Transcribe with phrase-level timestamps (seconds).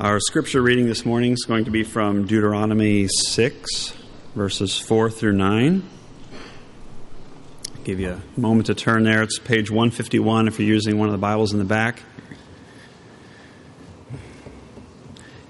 [0.00, 3.92] Our scripture reading this morning is going to be from Deuteronomy 6,
[4.34, 5.82] verses 4 through 9.
[7.74, 9.22] I'll give you a moment to turn there.
[9.22, 12.02] It's page 151 if you're using one of the Bibles in the back.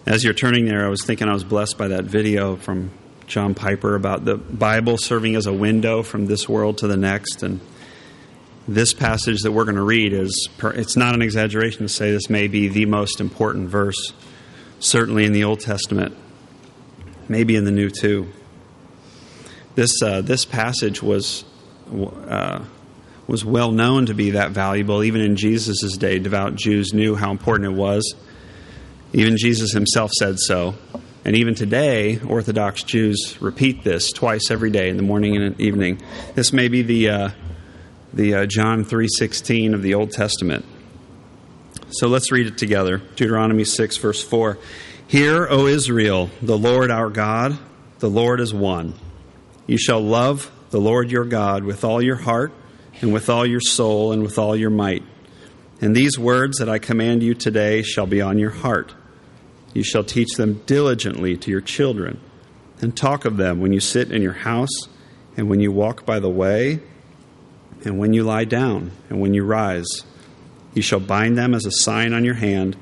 [0.04, 2.90] As you're turning there, I was thinking I was blessed by that video from
[3.28, 7.44] John Piper about the Bible serving as a window from this world to the next.
[7.44, 7.60] And
[8.66, 12.28] this passage that we're going to read is, it's not an exaggeration to say this
[12.28, 14.12] may be the most important verse
[14.80, 16.16] certainly in the Old Testament,
[17.28, 18.26] maybe in the New too.
[19.76, 21.44] This uh, this passage was
[21.92, 22.64] uh,
[23.28, 25.04] was well known to be that valuable.
[25.04, 28.14] Even in Jesus' day, devout Jews knew how important it was.
[29.12, 30.74] Even Jesus himself said so.
[31.24, 36.00] And even today, Orthodox Jews repeat this twice every day, in the morning and evening.
[36.34, 37.30] This may be the uh,
[38.12, 40.64] the uh, John three sixteen of the Old Testament.
[41.92, 42.98] So let's read it together.
[42.98, 44.58] Deuteronomy 6, verse 4.
[45.08, 47.58] Hear, O Israel, the Lord our God,
[47.98, 48.94] the Lord is one.
[49.66, 52.52] You shall love the Lord your God with all your heart,
[53.00, 55.02] and with all your soul, and with all your might.
[55.80, 58.94] And these words that I command you today shall be on your heart.
[59.74, 62.20] You shall teach them diligently to your children,
[62.80, 64.88] and talk of them when you sit in your house,
[65.36, 66.80] and when you walk by the way,
[67.84, 70.04] and when you lie down, and when you rise.
[70.72, 72.76] You shall bind them as a sign on your hand,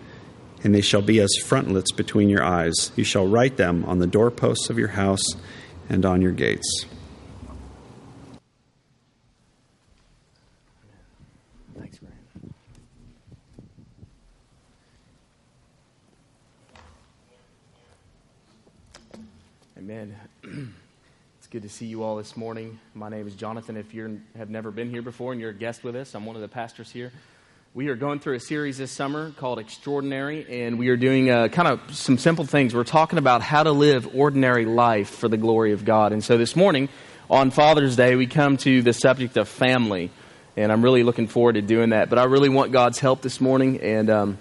[0.62, 2.92] and they shall be as frontlets between your eyes.
[2.96, 5.24] You shall write them on the doorposts of your house
[5.88, 6.84] and on your gates.
[11.78, 12.14] Thanks, Grant.
[19.78, 20.16] Amen.
[21.38, 22.78] It's good to see you all this morning.
[22.94, 23.78] My name is Jonathan.
[23.78, 26.36] If you have never been here before and you're a guest with us, I'm one
[26.36, 27.10] of the pastors here.
[27.74, 31.48] We are going through a series this summer called Extraordinary, and we are doing uh,
[31.48, 32.74] kind of some simple things.
[32.74, 36.14] We're talking about how to live ordinary life for the glory of God.
[36.14, 36.88] And so this morning,
[37.28, 40.10] on Father's Day, we come to the subject of family,
[40.56, 42.08] and I'm really looking forward to doing that.
[42.08, 44.38] But I really want God's help this morning, and um,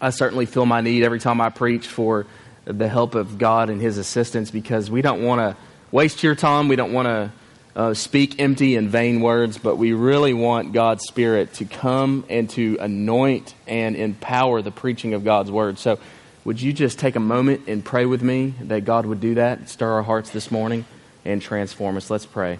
[0.00, 2.26] I certainly feel my need every time I preach for
[2.64, 5.56] the help of God and His assistance because we don't want to
[5.90, 6.68] waste your time.
[6.68, 7.32] We don't want to
[7.74, 12.48] uh, speak empty and vain words, but we really want God's Spirit to come and
[12.50, 15.78] to anoint and empower the preaching of God's Word.
[15.78, 15.98] So,
[16.44, 19.68] would you just take a moment and pray with me that God would do that,
[19.68, 20.84] stir our hearts this morning,
[21.24, 22.10] and transform us?
[22.10, 22.58] Let's pray.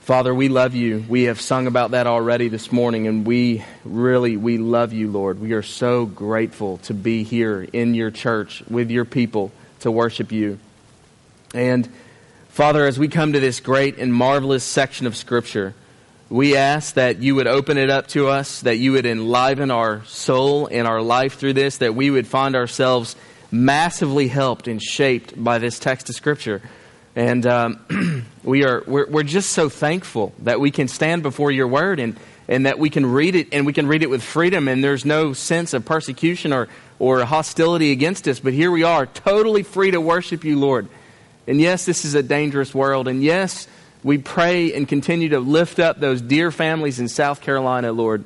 [0.00, 1.04] Father, we love you.
[1.06, 5.38] We have sung about that already this morning, and we really, we love you, Lord.
[5.38, 10.32] We are so grateful to be here in your church with your people to worship
[10.32, 10.58] you.
[11.54, 11.88] And
[12.58, 15.74] Father, as we come to this great and marvelous section of Scripture,
[16.28, 20.04] we ask that you would open it up to us, that you would enliven our
[20.06, 23.14] soul and our life through this, that we would find ourselves
[23.52, 26.60] massively helped and shaped by this text of Scripture.
[27.14, 31.68] And um, we are, we're, we're just so thankful that we can stand before your
[31.68, 32.18] word and,
[32.48, 35.04] and that we can read it and we can read it with freedom and there's
[35.04, 36.66] no sense of persecution or,
[36.98, 38.40] or hostility against us.
[38.40, 40.88] But here we are, totally free to worship you, Lord.
[41.48, 43.08] And yes, this is a dangerous world.
[43.08, 43.66] And yes,
[44.04, 48.24] we pray and continue to lift up those dear families in South Carolina, Lord.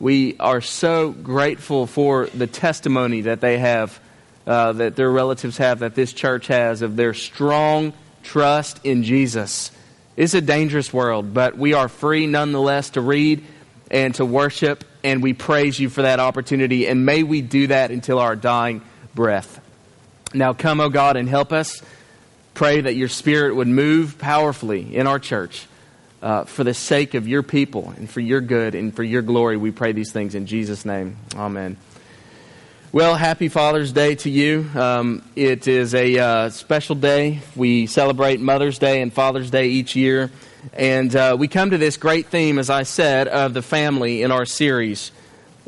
[0.00, 4.00] We are so grateful for the testimony that they have,
[4.46, 7.92] uh, that their relatives have, that this church has, of their strong
[8.22, 9.70] trust in Jesus.
[10.16, 13.44] It's a dangerous world, but we are free nonetheless to read
[13.90, 16.86] and to worship, and we praise you for that opportunity.
[16.86, 18.80] And may we do that until our dying
[19.14, 19.60] breath.
[20.32, 21.82] Now, come, O God, and help us
[22.54, 25.66] pray that your Spirit would move powerfully in our church
[26.22, 29.56] uh, for the sake of your people and for your good and for your glory.
[29.56, 31.16] We pray these things in Jesus' name.
[31.34, 31.76] Amen.
[32.92, 34.70] Well, happy Father's Day to you.
[34.76, 37.40] Um, it is a uh, special day.
[37.56, 40.30] We celebrate Mother's Day and Father's Day each year.
[40.72, 44.30] And uh, we come to this great theme, as I said, of the family in
[44.30, 45.10] our series.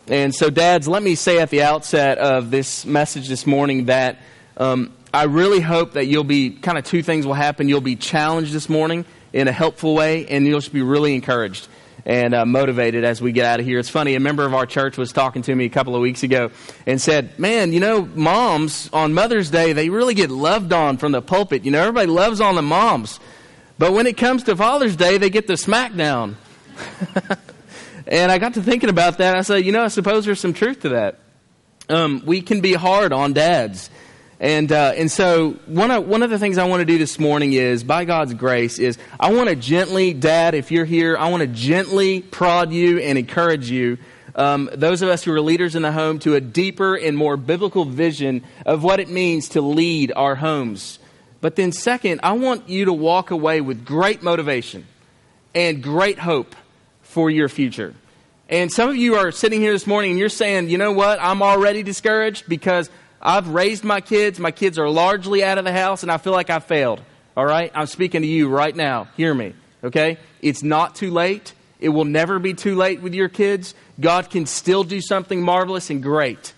[0.06, 4.18] And so, dads, let me say at the outset of this message this morning that
[4.56, 7.70] um, I really hope that you'll be kind of two things will happen.
[7.70, 11.68] You'll be challenged this morning in a helpful way, and you'll just be really encouraged
[12.04, 13.78] and uh, motivated as we get out of here.
[13.78, 16.22] It's funny, a member of our church was talking to me a couple of weeks
[16.22, 16.50] ago
[16.84, 21.12] and said, Man, you know, moms on Mother's Day, they really get loved on from
[21.12, 21.64] the pulpit.
[21.64, 23.18] You know, everybody loves on the moms.
[23.78, 26.34] But when it comes to Father's Day, they get the smackdown.
[28.06, 29.34] and I got to thinking about that.
[29.34, 31.20] I said, You know, I suppose there's some truth to that.
[31.88, 33.88] Um, we can be hard on dads.
[34.38, 37.18] And, uh, and so one of, one of the things I want to do this
[37.18, 41.30] morning is, by God's grace, is I want to gently, Dad, if you're here, I
[41.30, 43.96] want to gently prod you and encourage you
[44.34, 47.38] um, those of us who are leaders in the home to a deeper and more
[47.38, 50.98] biblical vision of what it means to lead our homes.
[51.40, 54.86] But then, second, I want you to walk away with great motivation
[55.54, 56.54] and great hope
[57.00, 57.94] for your future.
[58.48, 61.18] And some of you are sitting here this morning and you're saying, you know what,
[61.20, 62.90] I'm already discouraged because
[63.20, 64.38] I've raised my kids.
[64.38, 67.00] My kids are largely out of the house and I feel like I failed.
[67.36, 67.70] All right?
[67.74, 69.08] I'm speaking to you right now.
[69.16, 69.54] Hear me.
[69.84, 70.18] Okay?
[70.40, 71.52] It's not too late.
[71.80, 73.74] It will never be too late with your kids.
[74.00, 76.54] God can still do something marvelous and great.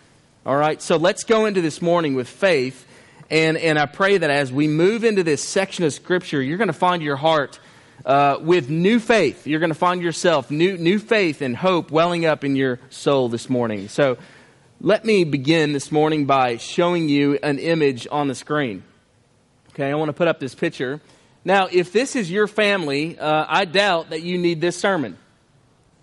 [0.47, 0.81] All right?
[0.81, 2.87] So let's go into this morning with faith.
[3.31, 6.69] And, and I pray that as we move into this section of Scripture, you're going
[6.69, 7.61] to find your heart
[8.07, 9.47] uh, with new faith.
[9.47, 13.29] You're going to find yourself new, new faith and hope welling up in your soul
[13.29, 13.89] this morning.
[13.89, 14.17] So
[14.81, 18.85] let me begin this morning by showing you an image on the screen.
[19.71, 21.01] Okay, I want to put up this picture.
[21.45, 25.19] Now, if this is your family, uh, I doubt that you need this sermon.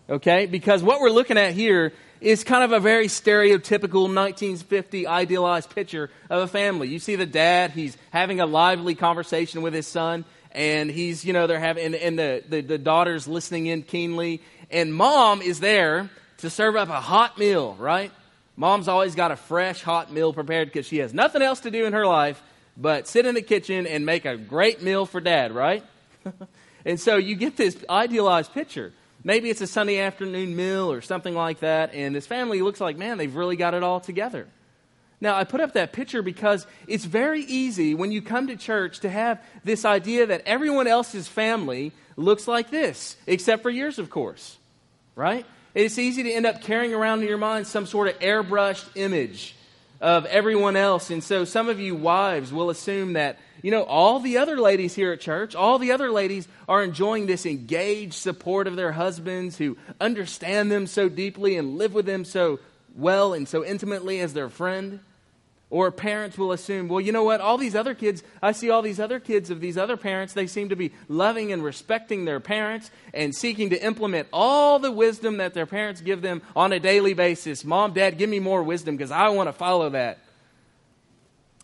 [0.10, 5.70] Okay, because what we're looking at here is kind of a very stereotypical 1950 idealized
[5.70, 6.90] picture of a family.
[6.90, 11.32] You see the dad, he's having a lively conversation with his son and he's, you
[11.32, 14.42] know, they're having, and, and the, the, the daughter's listening in keenly,
[14.72, 18.12] and mom is there to serve up a hot meal, right?
[18.58, 21.86] Mom's always got a fresh, hot meal prepared because she has nothing else to do
[21.86, 22.42] in her life
[22.78, 25.84] but sit in the kitchen and make a great meal for dad, right?
[26.86, 28.94] and so you get this idealized picture.
[29.24, 32.98] Maybe it's a Sunday afternoon meal or something like that, and this family looks like,
[32.98, 34.48] man, they've really got it all together.
[35.22, 39.00] Now, I put up that picture because it's very easy when you come to church
[39.00, 44.10] to have this idea that everyone else's family looks like this, except for yours, of
[44.10, 44.58] course.
[45.16, 45.46] Right?
[45.76, 49.56] It's easy to end up carrying around in your mind some sort of airbrushed image
[50.00, 51.10] of everyone else.
[51.10, 54.96] And so some of you wives will assume that, you know, all the other ladies
[54.96, 59.58] here at church, all the other ladies are enjoying this engaged support of their husbands
[59.58, 62.60] who understand them so deeply and live with them so
[62.96, 65.02] well and so intimately as their friend.
[65.72, 67.42] Or parents will assume, well, you know what?
[67.42, 70.46] All these other kids, I see all these other kids of these other parents, they
[70.46, 75.38] seem to be loving and respecting their parents and seeking to implement all the wisdom
[75.38, 77.66] that their parents give them on a daily basis.
[77.66, 80.20] Mom, dad, give me more wisdom because I want to follow that.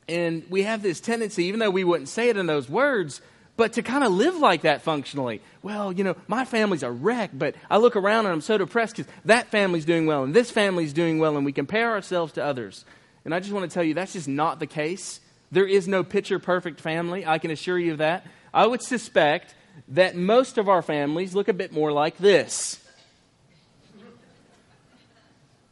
[0.10, 3.22] And we have this tendency, even though we wouldn't say it in those words,
[3.56, 5.42] but to kind of live like that functionally.
[5.62, 8.98] Well, you know, my family's a wreck, but I look around and I'm so depressed
[8.98, 12.44] because that family's doing well and this family's doing well, and we compare ourselves to
[12.44, 12.84] others.
[13.26, 15.20] And I just want to tell you that's just not the case.
[15.52, 17.26] There is no picture perfect family.
[17.26, 18.26] I can assure you of that.
[18.54, 19.54] I would suspect
[19.90, 22.78] that most of our families look a bit more like this.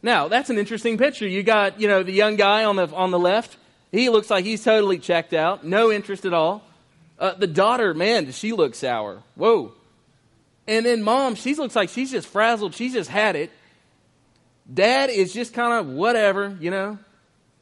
[0.02, 1.28] Now, that's an interesting picture.
[1.28, 3.58] You got, you know, the young guy on the, on the left.
[3.92, 6.64] He looks like he's totally checked out, no interest at all.
[7.18, 9.22] Uh, the daughter, man, does she look sour.
[9.36, 9.74] Whoa.
[10.68, 12.76] And then mom, she looks like she's just frazzled.
[12.76, 13.52] She's just had it.
[14.72, 17.00] Dad is just kind of whatever, you know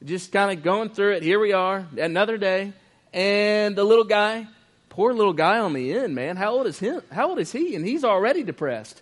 [0.03, 1.23] just kind of going through it.
[1.23, 2.73] Here we are, another day.
[3.13, 4.47] And the little guy,
[4.89, 7.01] poor little guy on the end, man, how old is him?
[7.11, 7.75] How old is he?
[7.75, 9.01] And he's already depressed.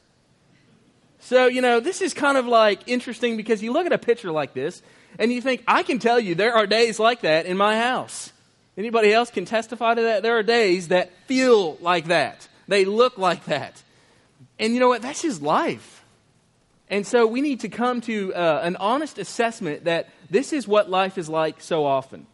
[1.19, 4.31] So, you know, this is kind of like interesting because you look at a picture
[4.31, 4.81] like this
[5.17, 8.31] and you think, I can tell you there are days like that in my house.
[8.77, 10.23] Anybody else can testify to that?
[10.23, 12.47] There are days that feel like that.
[12.67, 13.81] They look like that.
[14.59, 15.01] And you know what?
[15.01, 16.03] That's his life.
[16.89, 20.89] And so we need to come to uh, an honest assessment that this is what
[20.89, 22.27] life is like so often.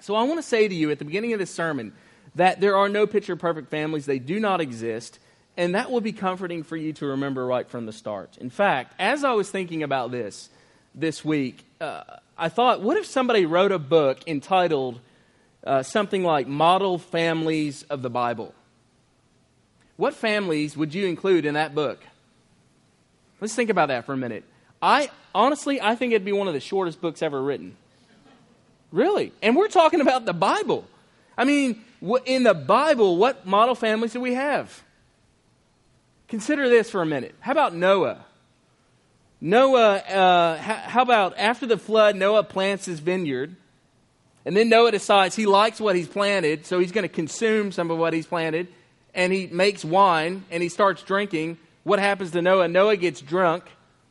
[0.00, 1.92] So I want to say to you at the beginning of this sermon
[2.34, 5.18] that there are no picture perfect families, they do not exist.
[5.56, 8.38] And that will be comforting for you to remember right from the start.
[8.38, 10.50] In fact, as I was thinking about this
[10.94, 12.04] this week, uh,
[12.36, 15.00] I thought, what if somebody wrote a book entitled
[15.64, 18.54] uh, something like Model Families of the Bible?
[19.96, 21.98] What families would you include in that book?
[23.40, 24.44] Let's think about that for a minute.
[24.80, 27.76] I honestly, I think it'd be one of the shortest books ever written.
[28.92, 29.32] Really.
[29.42, 30.86] And we're talking about the Bible.
[31.36, 31.84] I mean,
[32.26, 34.82] in the Bible, what model families do we have?
[36.28, 37.34] Consider this for a minute.
[37.40, 38.24] How about Noah?
[39.40, 43.54] Noah, uh, how about after the flood, Noah plants his vineyard.
[44.44, 47.90] And then Noah decides he likes what he's planted, so he's going to consume some
[47.90, 48.68] of what he's planted.
[49.14, 51.58] And he makes wine and he starts drinking.
[51.84, 52.68] What happens to Noah?
[52.68, 53.64] Noah gets drunk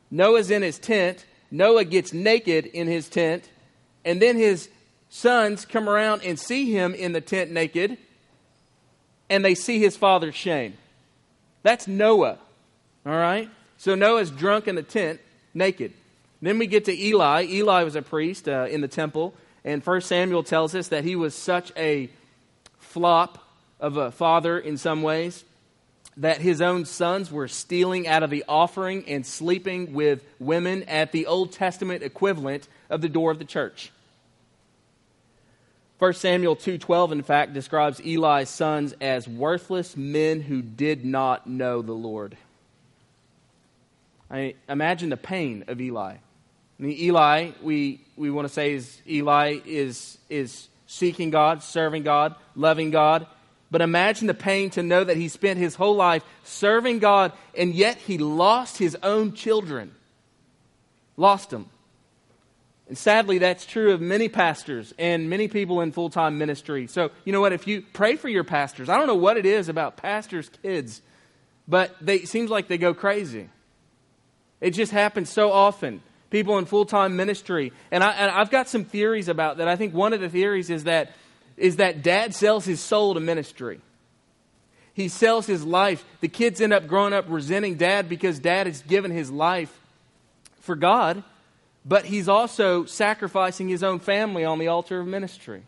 [0.09, 1.25] Noah's in his tent.
[1.51, 3.49] Noah gets naked in his tent.
[4.05, 4.69] And then his
[5.09, 7.97] sons come around and see him in the tent naked.
[9.29, 10.75] And they see his father's shame.
[11.63, 12.37] That's Noah.
[13.05, 13.49] All right?
[13.77, 15.19] So Noah's drunk in the tent,
[15.53, 15.93] naked.
[16.41, 17.45] Then we get to Eli.
[17.45, 19.33] Eli was a priest uh, in the temple.
[19.63, 22.09] And First Samuel tells us that he was such a
[22.79, 23.39] flop
[23.79, 25.43] of a father in some ways.
[26.17, 31.12] That his own sons were stealing out of the offering and sleeping with women at
[31.12, 33.91] the Old Testament equivalent of the door of the church.
[36.00, 41.81] 1 Samuel 2:12 in fact describes Eli's sons as worthless men who did not know
[41.81, 42.38] the Lord.
[44.29, 46.15] I imagine the pain of Eli.
[46.79, 52.03] I mean, Eli, we, we want to say is Eli is, is seeking God, serving
[52.03, 53.25] God, loving God,
[53.69, 57.74] but imagine the pain to know that he spent his whole life serving God and
[57.74, 59.93] yet he lost his own children.
[61.17, 61.69] Lost them.
[62.88, 66.88] And sadly, that's true of many pastors and many people in full time ministry.
[66.88, 67.51] So, you know what?
[67.51, 71.01] If you pray for your pastors, I don't know what it is about pastors' kids,
[71.67, 73.50] but they, it seems like they go crazy.
[74.62, 76.01] It just happens so often.
[76.29, 77.74] People in full time ministry.
[77.91, 79.67] And, I, and I've got some theories about that.
[79.67, 81.12] I think one of the theories is that
[81.57, 83.81] is that dad sells his soul to ministry.
[84.93, 86.05] He sells his life.
[86.21, 89.75] The kids end up growing up resenting dad because dad has given his life
[90.61, 91.23] for God,
[91.85, 95.63] but he's also sacrificing his own family on the altar of ministry.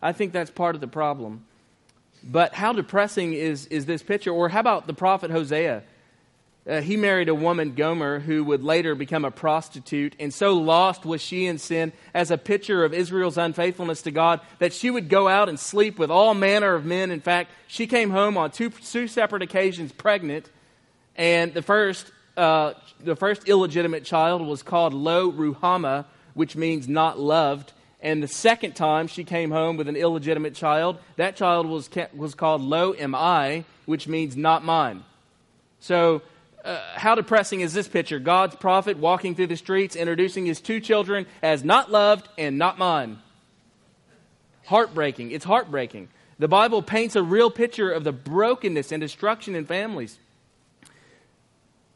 [0.00, 1.44] I think that's part of the problem.
[2.22, 4.30] But how depressing is, is this picture?
[4.30, 5.82] Or how about the prophet Hosea?
[6.68, 10.14] Uh, he married a woman, Gomer, who would later become a prostitute.
[10.20, 14.40] And so lost was she in sin as a picture of Israel's unfaithfulness to God
[14.58, 17.10] that she would go out and sleep with all manner of men.
[17.10, 20.50] In fact, she came home on two, two separate occasions pregnant.
[21.16, 27.18] And the first, uh, the first illegitimate child was called Lo Ruhamah, which means not
[27.18, 27.72] loved.
[28.02, 32.34] And the second time she came home with an illegitimate child, that child was, was
[32.34, 35.02] called Lo Ammi, which means not mine.
[35.80, 36.20] So
[36.68, 38.18] uh, how depressing is this picture?
[38.18, 42.78] God's prophet walking through the streets, introducing his two children as not loved and not
[42.78, 43.18] mine.
[44.66, 45.30] Heartbreaking.
[45.30, 46.08] It's heartbreaking.
[46.38, 50.18] The Bible paints a real picture of the brokenness and destruction in families.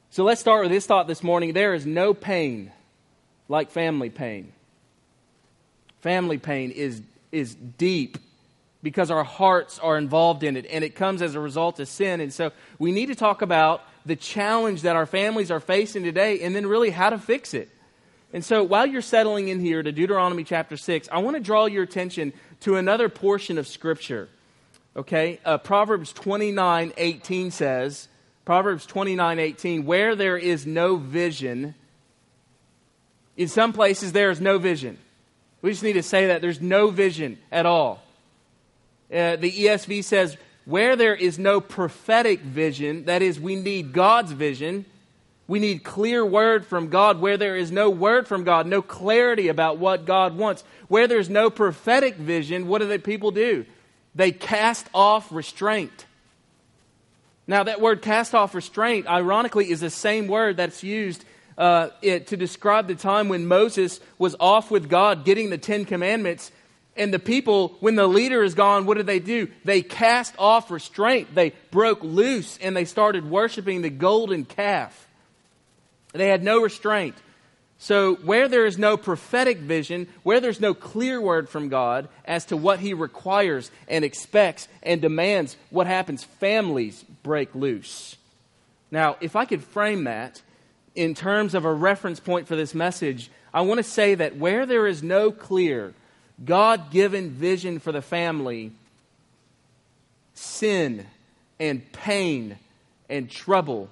[0.09, 1.53] So let's start with this thought this morning.
[1.53, 2.73] There is no pain
[3.49, 4.53] like family pain.
[6.01, 8.17] Family pain is, is deep
[8.83, 12.21] because our hearts are involved in it, and it comes as a result of sin.
[12.21, 16.41] And so we need to talk about the challenge that our families are facing today
[16.41, 17.69] and then really how to fix it.
[18.33, 21.67] And so while you're settling in here to Deuteronomy chapter 6, I want to draw
[21.67, 24.29] your attention to another portion of Scripture.
[24.97, 25.39] Okay?
[25.45, 28.09] Uh, Proverbs 29 18 says,
[28.45, 31.75] Proverbs 29 18, where there is no vision,
[33.37, 34.99] in some places there is no vision.
[35.61, 38.03] We just need to say that there's no vision at all.
[39.13, 44.33] Uh, the ESV says, where there is no prophetic vision, that is, we need God's
[44.33, 44.85] vision,
[45.49, 47.21] we need clear word from God.
[47.21, 51.29] Where there is no word from God, no clarity about what God wants, where there's
[51.29, 53.67] no prophetic vision, what do the people do?
[54.15, 56.07] They cast off restraint.
[57.47, 61.25] Now, that word cast off restraint, ironically, is the same word that's used
[61.59, 65.85] uh, it, to describe the time when Moses was off with God getting the Ten
[65.85, 66.53] Commandments
[66.97, 69.49] and the people, when the leader is gone, what did they do?
[69.65, 71.35] They cast off restraint.
[71.35, 75.09] They broke loose and they started worshiping the golden calf.
[76.13, 77.15] They had no restraint.
[77.79, 82.45] So, where there is no prophetic vision, where there's no clear word from God as
[82.47, 86.23] to what He requires and expects and demands, what happens?
[86.23, 88.17] Families break loose.
[88.93, 90.43] Now, if I could frame that
[90.95, 94.65] in terms of a reference point for this message, I want to say that where
[94.65, 95.93] there is no clear,
[96.45, 98.73] God given vision for the family,
[100.35, 101.07] sin
[101.61, 102.59] and pain
[103.09, 103.89] and trouble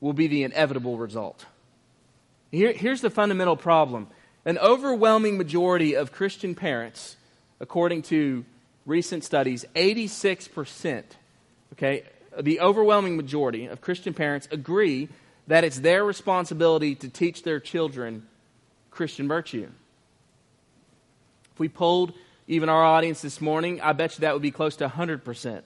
[0.00, 1.44] will be the inevitable result.
[2.50, 4.08] Here, here's the fundamental problem
[4.44, 7.16] an overwhelming majority of Christian parents,
[7.60, 8.44] according to
[8.86, 11.04] recent studies, 86%,
[11.74, 12.02] okay,
[12.40, 15.08] the overwhelming majority of Christian parents agree
[15.46, 18.26] that it's their responsibility to teach their children
[18.90, 19.68] Christian virtue.
[21.54, 22.12] If we polled
[22.46, 25.62] even our audience this morning, I bet you that would be close to 100%.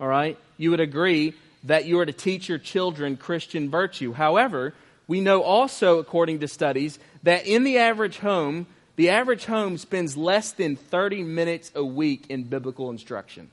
[0.00, 0.38] All right?
[0.56, 4.12] You would agree that you are to teach your children Christian virtue.
[4.12, 4.74] However,
[5.06, 8.66] we know also, according to studies, that in the average home,
[8.96, 13.50] the average home spends less than 30 minutes a week in biblical instruction.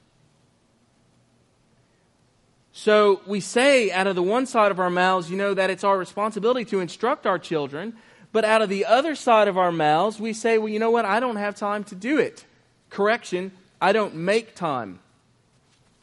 [2.74, 5.86] So we say out of the one side of our mouths, you know, that it's
[5.86, 7.96] our responsibility to instruct our children,
[8.36, 11.06] but out of the other side of our mouths, we say, well, you know what?
[11.06, 12.44] I don't have time to do it.
[12.90, 15.00] Correction, I don't make time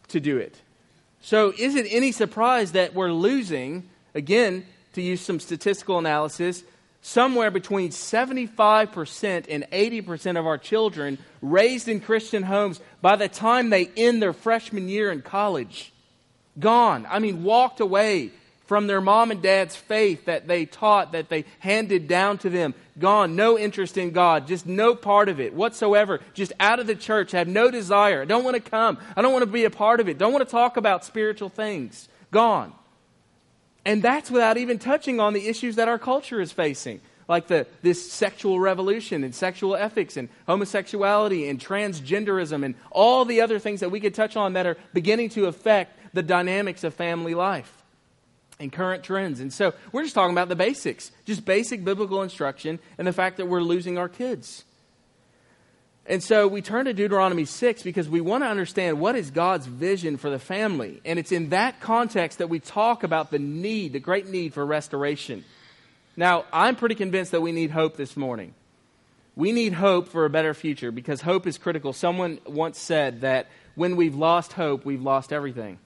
[0.08, 0.58] to do it.
[1.20, 6.64] So, is it any surprise that we're losing, again, to use some statistical analysis,
[7.02, 13.68] somewhere between 75% and 80% of our children raised in Christian homes by the time
[13.68, 15.92] they end their freshman year in college?
[16.58, 17.06] Gone.
[17.10, 18.30] I mean, walked away
[18.72, 22.72] from their mom and dad's faith that they taught, that they handed down to them.
[22.98, 23.36] Gone.
[23.36, 24.46] No interest in God.
[24.46, 26.20] Just no part of it whatsoever.
[26.32, 27.32] Just out of the church.
[27.32, 28.24] Have no desire.
[28.24, 28.96] Don't want to come.
[29.14, 30.16] I don't want to be a part of it.
[30.16, 32.08] Don't want to talk about spiritual things.
[32.30, 32.72] Gone.
[33.84, 37.66] And that's without even touching on the issues that our culture is facing like the,
[37.82, 43.80] this sexual revolution and sexual ethics and homosexuality and transgenderism and all the other things
[43.80, 47.81] that we could touch on that are beginning to affect the dynamics of family life
[48.62, 49.40] and current trends.
[49.40, 53.36] And so we're just talking about the basics, just basic biblical instruction and the fact
[53.36, 54.64] that we're losing our kids.
[56.06, 59.66] And so we turn to Deuteronomy 6 because we want to understand what is God's
[59.66, 61.00] vision for the family.
[61.04, 64.66] And it's in that context that we talk about the need, the great need for
[64.66, 65.44] restoration.
[66.16, 68.54] Now, I'm pretty convinced that we need hope this morning.
[69.36, 71.92] We need hope for a better future because hope is critical.
[71.92, 75.78] Someone once said that when we've lost hope, we've lost everything.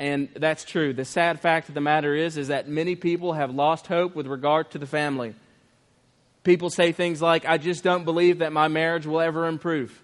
[0.00, 0.94] And that's true.
[0.94, 4.26] The sad fact of the matter is is that many people have lost hope with
[4.26, 5.34] regard to the family.
[6.42, 10.02] People say things like, "I just don't believe that my marriage will ever improve."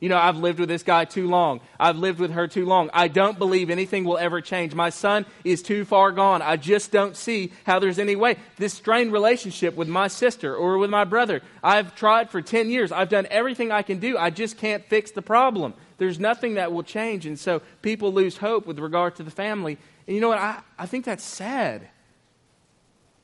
[0.00, 1.60] You know, I've lived with this guy too long.
[1.80, 2.90] I've lived with her too long.
[2.92, 4.74] I don't believe anything will ever change.
[4.74, 6.42] My son is too far gone.
[6.42, 8.36] I just don't see how there's any way.
[8.58, 12.92] This strained relationship with my sister or with my brother, I've tried for 10 years.
[12.92, 14.18] I've done everything I can do.
[14.18, 15.72] I just can't fix the problem.
[16.02, 17.26] There's nothing that will change.
[17.26, 19.78] And so people lose hope with regard to the family.
[20.06, 20.38] And you know what?
[20.38, 21.88] I, I think that's sad.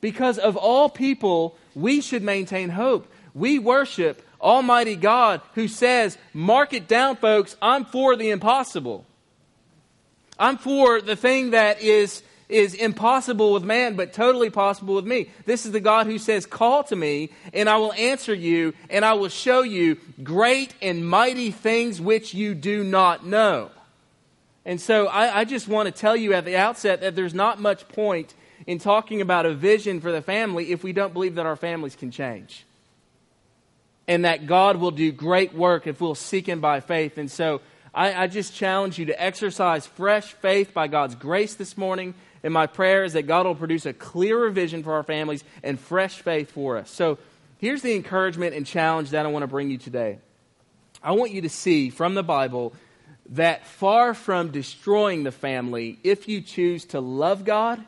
[0.01, 3.11] Because of all people, we should maintain hope.
[3.35, 9.05] We worship Almighty God who says, Mark it down, folks, I'm for the impossible.
[10.39, 15.31] I'm for the thing that is, is impossible with man, but totally possible with me.
[15.45, 19.05] This is the God who says, Call to me, and I will answer you, and
[19.05, 23.71] I will show you great and mighty things which you do not know.
[24.65, 27.61] And so I, I just want to tell you at the outset that there's not
[27.61, 28.35] much point
[28.67, 31.97] in talking about a vision for the family if we don't believe that our families
[31.97, 32.65] can change
[34.07, 37.19] and that God will do great work if we'll seek Him by faith.
[37.19, 37.61] And so
[37.95, 42.15] I, I, just challenge you to exercise fresh faith by God's grace this morning.
[42.49, 45.79] And my prayer is that God will produce a clearer vision for our families and
[45.79, 46.91] fresh faith for us.
[46.91, 47.19] So
[47.59, 50.17] here's the encouragement and challenge that I want to bring you today.
[51.03, 52.73] I want you to see from the Bible
[53.33, 57.85] that far from destroying the family, if you choose to love God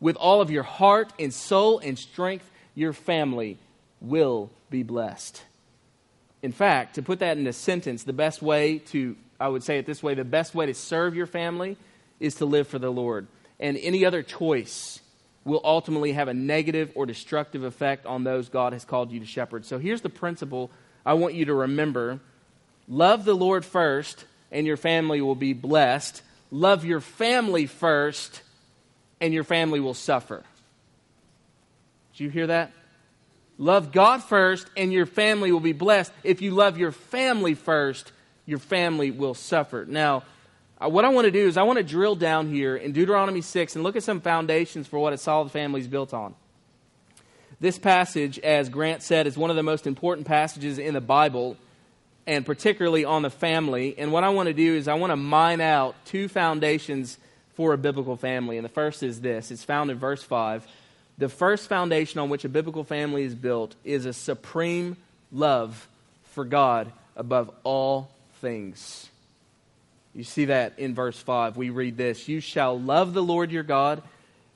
[0.00, 3.58] with all of your heart and soul and strength, your family
[4.00, 5.42] will be blessed.
[6.40, 9.76] In fact, to put that in a sentence, the best way to, I would say
[9.76, 11.76] it this way, the best way to serve your family
[12.18, 13.26] is to live for the Lord.
[13.60, 15.00] And any other choice
[15.44, 19.26] will ultimately have a negative or destructive effect on those God has called you to
[19.26, 19.64] shepherd.
[19.64, 20.70] So here's the principle
[21.04, 22.20] I want you to remember
[22.88, 26.22] love the Lord first, and your family will be blessed.
[26.50, 28.42] Love your family first,
[29.20, 30.42] and your family will suffer.
[32.12, 32.72] Did you hear that?
[33.56, 36.12] Love God first, and your family will be blessed.
[36.24, 38.10] If you love your family first,
[38.46, 39.84] your family will suffer.
[39.86, 40.24] Now,
[40.82, 43.42] Uh, what I want to do is I want to drill down here in Deuteronomy
[43.42, 46.34] 6 and look at some foundations for what a solid family is built on.
[47.60, 51.58] This passage, as Grant said, is one of the most important passages in the Bible,
[52.26, 53.94] and particularly on the family.
[53.98, 57.18] And what I want to do is I want to mine out two foundations
[57.54, 58.56] for a biblical family.
[58.56, 60.66] And the first is this it's found in verse 5
[61.20, 64.96] the first foundation on which a biblical family is built is a supreme
[65.30, 65.86] love
[66.32, 69.10] for God above all things.
[70.14, 71.56] You see that in verse 5.
[71.56, 74.02] We read this You shall love the Lord your God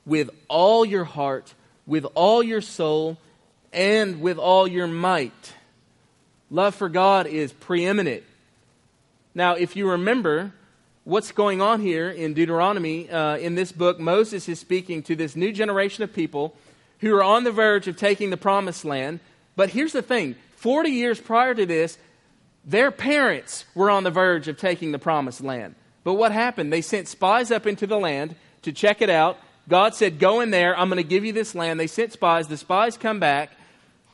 [0.06, 1.54] with all your heart,
[1.86, 3.18] with all your soul,
[3.72, 5.54] and with all your might.
[6.50, 8.22] Love for God is preeminent.
[9.34, 10.52] Now, if you remember,
[11.04, 15.36] what's going on here in Deuteronomy, uh, in this book, Moses is speaking to this
[15.36, 16.54] new generation of people
[17.00, 19.20] who are on the verge of taking the promised land.
[19.56, 21.98] But here's the thing 40 years prior to this,
[22.66, 25.74] their parents were on the verge of taking the promised land.
[26.02, 26.72] But what happened?
[26.72, 29.38] They sent spies up into the land to check it out.
[29.68, 31.80] God said, Go in there, I'm going to give you this land.
[31.80, 32.48] They sent spies.
[32.48, 33.50] The spies come back.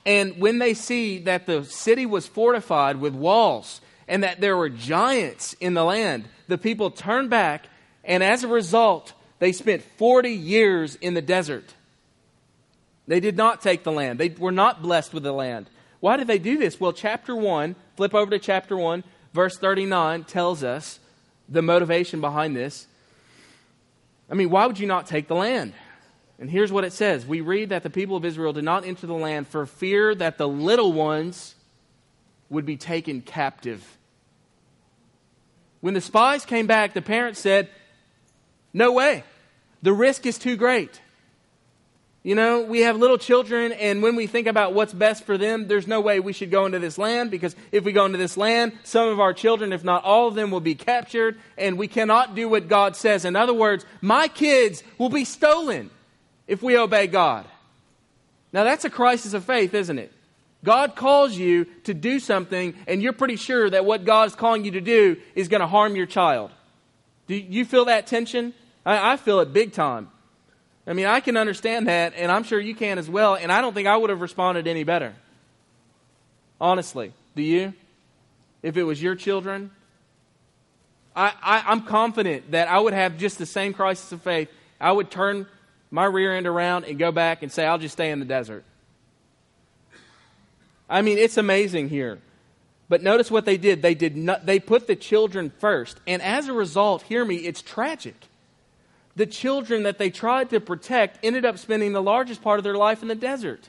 [0.06, 4.68] And when they see that the city was fortified with walls and that there were
[4.68, 7.66] giants in the land, the people turned back,
[8.02, 11.74] and as a result, they spent 40 years in the desert.
[13.06, 15.68] They did not take the land, they were not blessed with the land.
[16.00, 16.80] Why did they do this?
[16.80, 21.00] Well, chapter 1, flip over to chapter 1, verse 39 tells us
[21.50, 22.86] the motivation behind this.
[24.30, 25.74] I mean, why would you not take the land?
[26.38, 29.06] And here's what it says We read that the people of Israel did not enter
[29.06, 31.54] the land for fear that the little ones
[32.48, 33.84] would be taken captive
[35.82, 37.68] when the spies came back, the parents said,
[38.72, 39.24] No way.
[39.82, 41.02] The risk is too great.
[42.22, 45.68] You know, we have little children, and when we think about what's best for them,
[45.68, 48.37] there's no way we should go into this land because if we go into this
[48.37, 51.88] land, some of our children, if not all of them, will be captured, and we
[51.88, 53.24] cannot do what God says.
[53.24, 55.88] In other words, my kids will be stolen
[56.46, 57.46] if we obey God.
[58.52, 60.12] Now, that's a crisis of faith, isn't it?
[60.62, 64.66] God calls you to do something, and you're pretty sure that what God is calling
[64.66, 66.50] you to do is going to harm your child.
[67.28, 68.52] Do you feel that tension?
[68.85, 70.11] I, I feel it big time.
[70.87, 73.61] I mean, I can understand that, and I'm sure you can as well, and I
[73.61, 75.14] don't think I would have responded any better.
[76.61, 77.75] Honestly, do you?
[78.62, 79.71] If it was your children?
[81.14, 84.49] I, I, am confident that I would have just the same crisis of faith.
[84.81, 85.47] I would turn
[85.90, 88.64] my rear end around and go back and say, I'll just stay in the desert.
[90.88, 92.19] I mean, it's amazing here.
[92.88, 93.83] But notice what they did.
[93.83, 95.99] They did not, they put the children first.
[96.07, 98.16] And as a result, hear me, it's tragic
[99.20, 102.74] the children that they tried to protect ended up spending the largest part of their
[102.74, 103.68] life in the desert.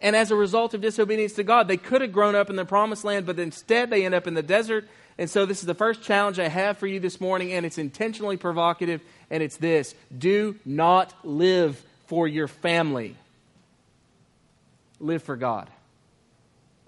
[0.00, 2.64] And as a result of disobedience to God, they could have grown up in the
[2.64, 4.88] promised land, but instead they end up in the desert.
[5.18, 7.76] And so, this is the first challenge I have for you this morning, and it's
[7.76, 13.16] intentionally provocative, and it's this do not live for your family,
[14.98, 15.68] live for God.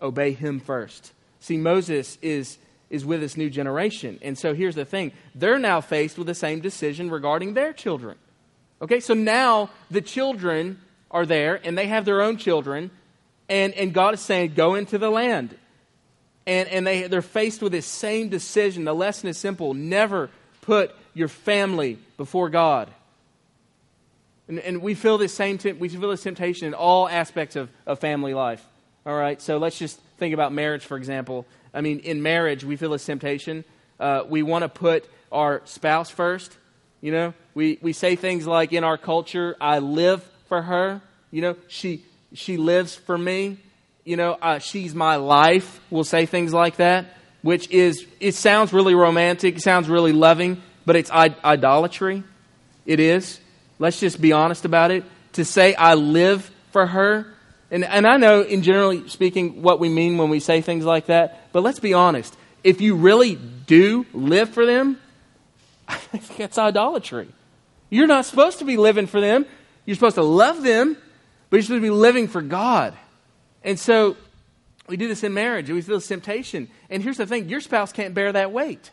[0.00, 1.12] Obey Him first.
[1.40, 2.56] See, Moses is
[2.90, 4.18] is with this new generation.
[4.22, 8.16] And so here's the thing they're now faced with the same decision regarding their children.
[8.81, 12.90] Okay, so now the children are there and they have their own children,
[13.49, 15.57] and, and God is saying, Go into the land.
[16.46, 18.85] And, and they, they're faced with this same decision.
[18.85, 22.88] The lesson is simple never put your family before God.
[24.49, 27.99] And, and we feel this same we feel this temptation in all aspects of, of
[27.99, 28.64] family life.
[29.05, 31.46] All right, so let's just think about marriage, for example.
[31.76, 33.62] I mean, in marriage, we feel this temptation.
[34.00, 36.56] Uh, we want to put our spouse first.
[37.02, 41.02] You know, we, we say things like in our culture, I live for her.
[41.30, 43.58] You know, she, she lives for me.
[44.04, 45.78] You know, uh, she's my life.
[45.90, 47.06] We'll say things like that,
[47.42, 52.24] which is, it sounds really romantic, it sounds really loving, but it's idolatry.
[52.86, 53.38] It is.
[53.78, 55.04] Let's just be honest about it.
[55.34, 57.26] To say I live for her
[57.70, 61.07] and, and I know, in generally speaking, what we mean when we say things like
[61.07, 62.37] that, but let's be honest.
[62.62, 65.00] If you really do live for them,
[65.88, 67.29] I think that's idolatry.
[67.90, 69.46] You're not supposed to be living for them.
[69.85, 70.96] You're supposed to love them,
[71.50, 72.94] but you're supposed to be living for God.
[73.62, 74.16] And so
[74.88, 75.70] we do this in marriage.
[75.70, 76.68] We feel this temptation.
[76.88, 78.90] And here's the thing your spouse can't bear that weight.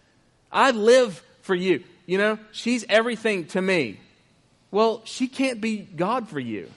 [0.52, 1.84] I live for you.
[2.06, 4.00] You know, she's everything to me.
[4.72, 6.70] Well, she can't be God for you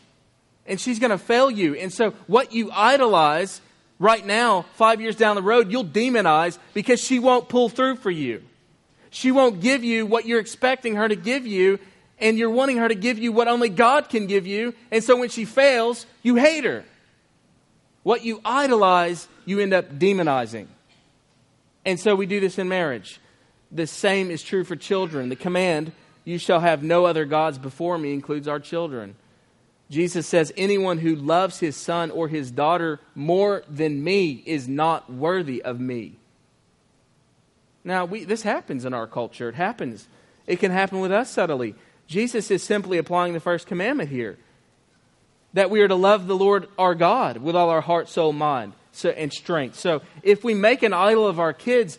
[0.68, 1.74] and she's going to fail you.
[1.74, 3.60] And so, what you idolize
[3.98, 8.10] right now, five years down the road, you'll demonize because she won't pull through for
[8.10, 8.42] you.
[9.10, 11.78] She won't give you what you're expecting her to give you,
[12.18, 14.74] and you're wanting her to give you what only God can give you.
[14.90, 16.84] And so, when she fails, you hate her.
[18.02, 20.66] What you idolize, you end up demonizing.
[21.84, 23.20] And so, we do this in marriage.
[23.72, 25.28] The same is true for children.
[25.28, 25.92] The command,
[26.24, 29.16] you shall have no other gods before me, includes our children.
[29.90, 35.12] Jesus says, Anyone who loves his son or his daughter more than me is not
[35.12, 36.16] worthy of me.
[37.84, 39.48] Now, we, this happens in our culture.
[39.48, 40.08] It happens.
[40.46, 41.76] It can happen with us subtly.
[42.08, 44.38] Jesus is simply applying the first commandment here
[45.52, 48.74] that we are to love the Lord our God with all our heart, soul, mind,
[48.92, 49.78] so, and strength.
[49.78, 51.98] So, if we make an idol of our kids,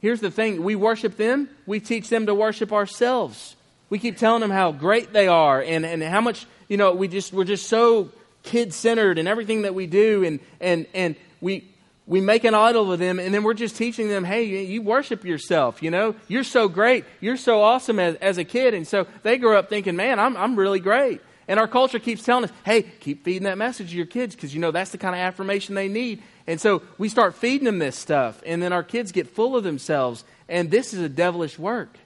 [0.00, 3.56] here's the thing we worship them, we teach them to worship ourselves.
[3.88, 7.08] We keep telling them how great they are and, and how much you know, we
[7.08, 8.10] just, we're just so
[8.42, 11.68] kid centered in everything that we do, and, and, and we,
[12.06, 15.24] we make an idol of them, and then we're just teaching them, hey, you worship
[15.24, 16.14] yourself, you know?
[16.28, 17.04] You're so great.
[17.20, 18.74] You're so awesome as, as a kid.
[18.74, 21.20] And so they grow up thinking, man, I'm, I'm really great.
[21.48, 24.54] And our culture keeps telling us, hey, keep feeding that message to your kids because,
[24.54, 26.22] you know, that's the kind of affirmation they need.
[26.46, 29.64] And so we start feeding them this stuff, and then our kids get full of
[29.64, 30.24] themselves.
[30.48, 31.98] And this is a devilish work.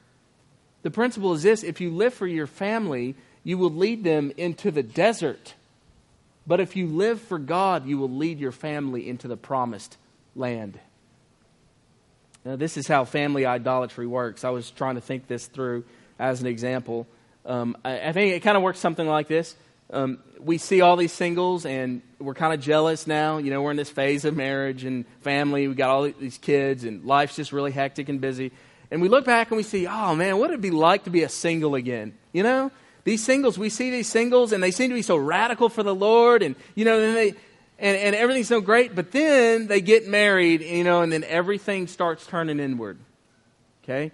[0.82, 3.14] The principle is this if you live for your family,
[3.50, 5.54] you will lead them into the desert.
[6.46, 9.96] But if you live for God, you will lead your family into the promised
[10.36, 10.78] land.
[12.44, 14.44] Now, this is how family idolatry works.
[14.44, 15.82] I was trying to think this through
[16.16, 17.08] as an example.
[17.44, 19.56] Um, I, I, think it kind of works something like this.
[19.92, 23.38] Um, we see all these singles, and we're kind of jealous now.
[23.38, 25.66] You know, we're in this phase of marriage and family.
[25.66, 28.52] We got all these kids, and life's just really hectic and busy.
[28.92, 31.10] And we look back and we see, oh man, what would it be like to
[31.10, 32.14] be a single again?
[32.32, 32.70] You know,
[33.04, 35.94] these singles, we see these singles and they seem to be so radical for the
[35.94, 37.28] Lord and, you know, then they,
[37.78, 41.86] and, and everything's so great, but then they get married, you know, and then everything
[41.86, 42.98] starts turning inward.
[43.82, 44.12] Okay?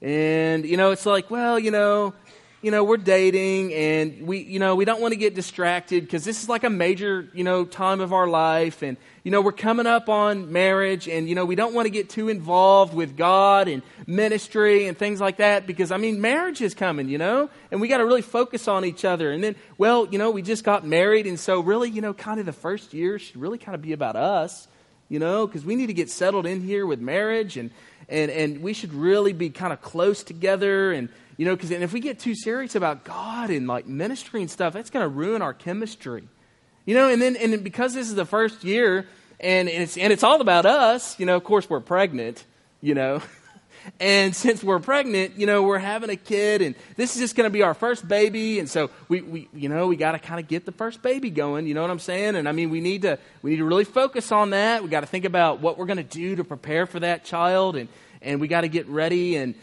[0.00, 2.14] And, you know, it's like, well, you know,
[2.60, 6.24] you know, we're dating and we, you know, we don't want to get distracted because
[6.24, 8.82] this is like a major, you know, time of our life.
[8.82, 11.90] And, you know, we're coming up on marriage and, you know, we don't want to
[11.90, 16.60] get too involved with God and ministry and things like that because, I mean, marriage
[16.60, 19.30] is coming, you know, and we got to really focus on each other.
[19.30, 21.28] And then, well, you know, we just got married.
[21.28, 23.92] And so, really, you know, kind of the first year should really kind of be
[23.92, 24.66] about us,
[25.08, 27.70] you know, because we need to get settled in here with marriage and,
[28.08, 31.92] and, and we should really be kind of close together and, you know, because if
[31.92, 35.40] we get too serious about God and like ministry and stuff, that's going to ruin
[35.40, 36.28] our chemistry.
[36.84, 39.06] You know, and then and because this is the first year
[39.38, 42.44] and it's and it's all about us, you know, of course we're pregnant,
[42.82, 43.22] you know.
[44.00, 47.46] And since we're pregnant, you know, we're having a kid, and this is just going
[47.46, 50.38] to be our first baby, and so we, we you know, we got to kind
[50.38, 51.66] of get the first baby going.
[51.66, 52.36] You know what I'm saying?
[52.36, 54.82] And I mean, we need to we need to really focus on that.
[54.82, 57.76] We got to think about what we're going to do to prepare for that child,
[57.76, 57.88] and
[58.20, 59.54] and we got to get ready and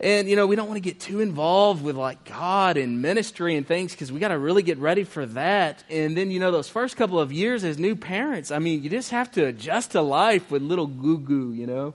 [0.00, 3.56] and, you know, we don't want to get too involved with like God and ministry
[3.56, 5.82] and things because we got to really get ready for that.
[5.90, 8.90] And then, you know, those first couple of years as new parents, I mean, you
[8.90, 11.94] just have to adjust to life with little goo goo, you know?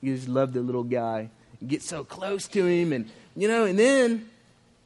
[0.00, 1.28] You just love the little guy.
[1.60, 2.92] You get so close to him.
[2.92, 4.28] And, you know, and then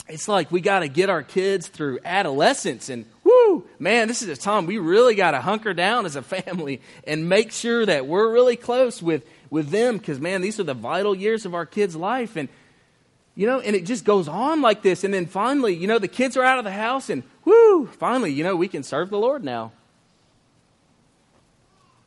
[0.08, 2.88] it's like we got to get our kids through adolescence.
[2.88, 6.22] And, whoo, man, this is a time we really got to hunker down as a
[6.22, 10.64] family and make sure that we're really close with with them because, man, these are
[10.64, 12.36] the vital years of our kids' life.
[12.36, 12.48] And,
[13.34, 15.04] you know, and it just goes on like this.
[15.04, 18.32] And then finally, you know, the kids are out of the house and, whoo, finally,
[18.32, 19.72] you know, we can serve the Lord now.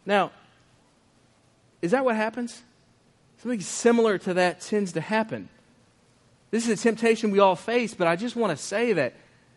[0.05, 0.31] Now,
[1.81, 2.61] is that what happens?
[3.37, 5.49] Something similar to that tends to happen.
[6.51, 9.13] This is a temptation we all face, but I just want to say that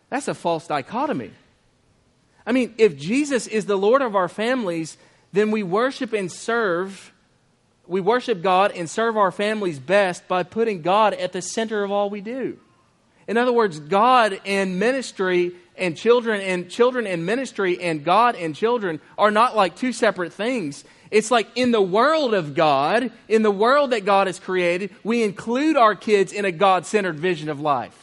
[0.09, 1.31] that's a false dichotomy.
[2.45, 4.97] I mean, if Jesus is the Lord of our families,
[5.31, 7.12] then we worship and serve
[7.87, 11.91] we worship God and serve our families best by putting God at the center of
[11.91, 12.57] all we do.
[13.27, 18.55] In other words, God and ministry and children and children and ministry and God and
[18.55, 20.83] children are not like two separate things.
[21.11, 25.23] It's like in the world of God, in the world that God has created, we
[25.23, 28.02] include our kids in a God centered vision of life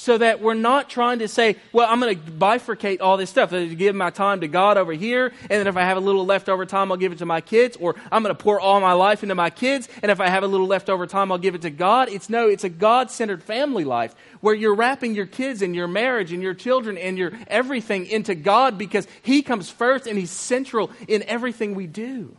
[0.00, 3.52] so that we're not trying to say, well, I'm going to bifurcate all this stuff.
[3.52, 6.24] I'm give my time to God over here, and then if I have a little
[6.24, 8.94] leftover time, I'll give it to my kids, or I'm going to pour all my
[8.94, 11.60] life into my kids, and if I have a little leftover time, I'll give it
[11.62, 12.08] to God.
[12.08, 15.86] It's no, it's a God centered family life where you're wrapping your kids and your
[15.86, 20.30] marriage and your children and your everything into God because He comes first and He's
[20.30, 22.38] central in everything we do.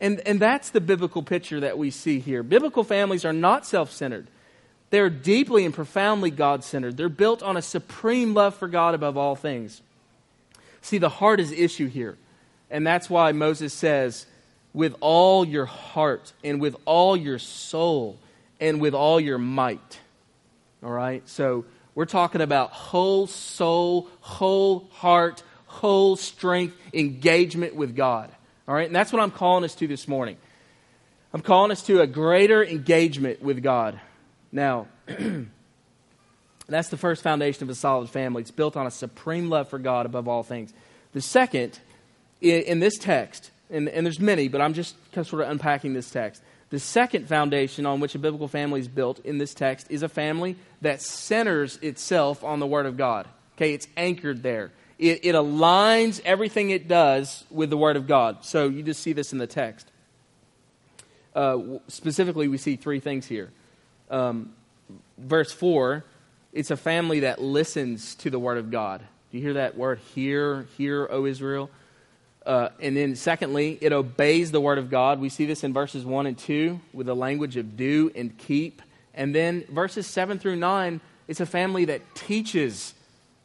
[0.00, 2.42] And, and that's the biblical picture that we see here.
[2.42, 4.26] Biblical families are not self centered.
[4.90, 6.96] They're deeply and profoundly God centered.
[6.96, 9.82] They're built on a supreme love for God above all things.
[10.82, 12.18] See, the heart is issue here.
[12.70, 14.26] And that's why Moses says,
[14.72, 18.18] with all your heart and with all your soul
[18.60, 19.98] and with all your might.
[20.82, 21.28] All right?
[21.28, 28.30] So we're talking about whole soul, whole heart, whole strength engagement with God.
[28.66, 28.86] All right?
[28.86, 30.36] And that's what I'm calling us to this morning.
[31.32, 34.00] I'm calling us to a greater engagement with God.
[34.52, 34.88] Now,
[36.68, 38.42] that's the first foundation of a solid family.
[38.42, 40.72] It's built on a supreme love for God above all things.
[41.12, 41.78] The second,
[42.40, 46.42] in this text, and, and there's many, but I'm just sort of unpacking this text.
[46.70, 50.08] The second foundation on which a biblical family is built in this text is a
[50.08, 53.26] family that centers itself on the Word of God.
[53.56, 54.70] Okay, it's anchored there.
[54.98, 58.44] It, it aligns everything it does with the Word of God.
[58.44, 59.90] So you just see this in the text.
[61.34, 61.58] Uh,
[61.88, 63.50] specifically, we see three things here
[64.10, 64.52] um,
[65.16, 66.04] verse 4,
[66.52, 69.02] it's a family that listens to the word of God.
[69.30, 70.00] Do you hear that word?
[70.14, 71.70] Hear, hear, O Israel.
[72.44, 75.20] Uh, and then, secondly, it obeys the word of God.
[75.20, 78.82] We see this in verses 1 and 2 with the language of do and keep.
[79.14, 82.94] And then, verses 7 through 9, it's a family that teaches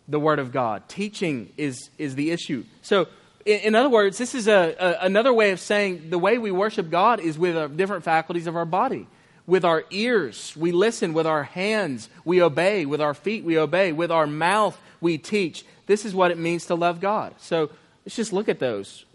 [0.08, 0.88] the word of God.
[0.88, 2.64] Teaching is, is the issue.
[2.82, 3.08] So,
[3.46, 6.52] in, in other words, this is a, a, another way of saying the way we
[6.52, 9.08] worship God is with uh, different faculties of our body.
[9.48, 11.14] With our ears, we listen.
[11.14, 12.86] With our hands, we obey.
[12.86, 13.92] With our feet, we obey.
[13.92, 15.66] With our mouth, we teach.
[15.86, 17.36] This is what it means to love God.
[17.38, 17.70] So
[18.06, 19.06] let's just look at those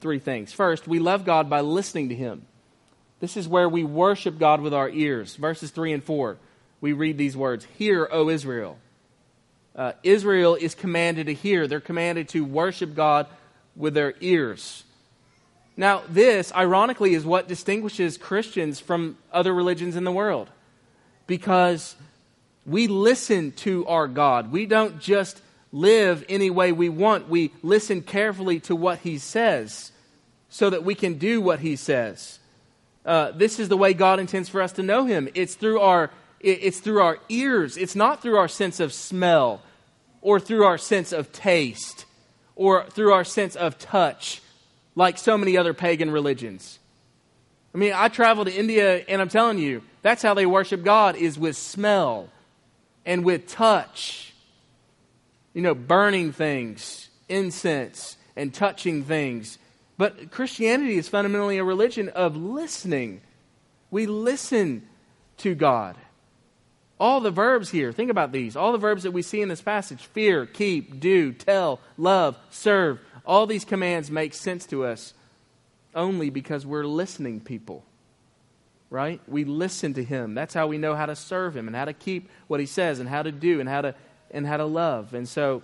[0.00, 0.52] three things.
[0.52, 2.42] First, we love God by listening to Him.
[3.20, 5.36] This is where we worship God with our ears.
[5.36, 6.36] Verses 3 and 4,
[6.80, 8.78] we read these words Hear, O Israel.
[9.74, 13.26] Uh, Israel is commanded to hear, they're commanded to worship God
[13.76, 14.82] with their ears.
[15.78, 20.50] Now, this, ironically, is what distinguishes Christians from other religions in the world.
[21.28, 21.94] Because
[22.66, 24.50] we listen to our God.
[24.50, 29.92] We don't just live any way we want, we listen carefully to what He says
[30.48, 32.40] so that we can do what He says.
[33.06, 35.28] Uh, this is the way God intends for us to know Him.
[35.34, 36.10] It's through our
[36.40, 37.76] it's through our ears.
[37.76, 39.60] It's not through our sense of smell,
[40.22, 42.04] or through our sense of taste,
[42.54, 44.40] or through our sense of touch,
[44.98, 46.80] like so many other pagan religions.
[47.72, 51.14] I mean, I travel to India, and I'm telling you, that's how they worship God
[51.14, 52.28] is with smell
[53.06, 54.34] and with touch.
[55.54, 59.58] You know, burning things, incense, and touching things.
[59.98, 63.20] But Christianity is fundamentally a religion of listening.
[63.92, 64.82] We listen
[65.38, 65.96] to God.
[66.98, 68.56] All the verbs here, think about these.
[68.56, 72.98] All the verbs that we see in this passage fear, keep, do, tell, love, serve
[73.28, 75.14] all these commands make sense to us
[75.94, 77.84] only because we're listening people.
[78.90, 79.20] Right?
[79.28, 80.34] We listen to him.
[80.34, 83.00] That's how we know how to serve him and how to keep what he says
[83.00, 83.94] and how to do and how to
[84.30, 85.12] and how to love.
[85.12, 85.62] And so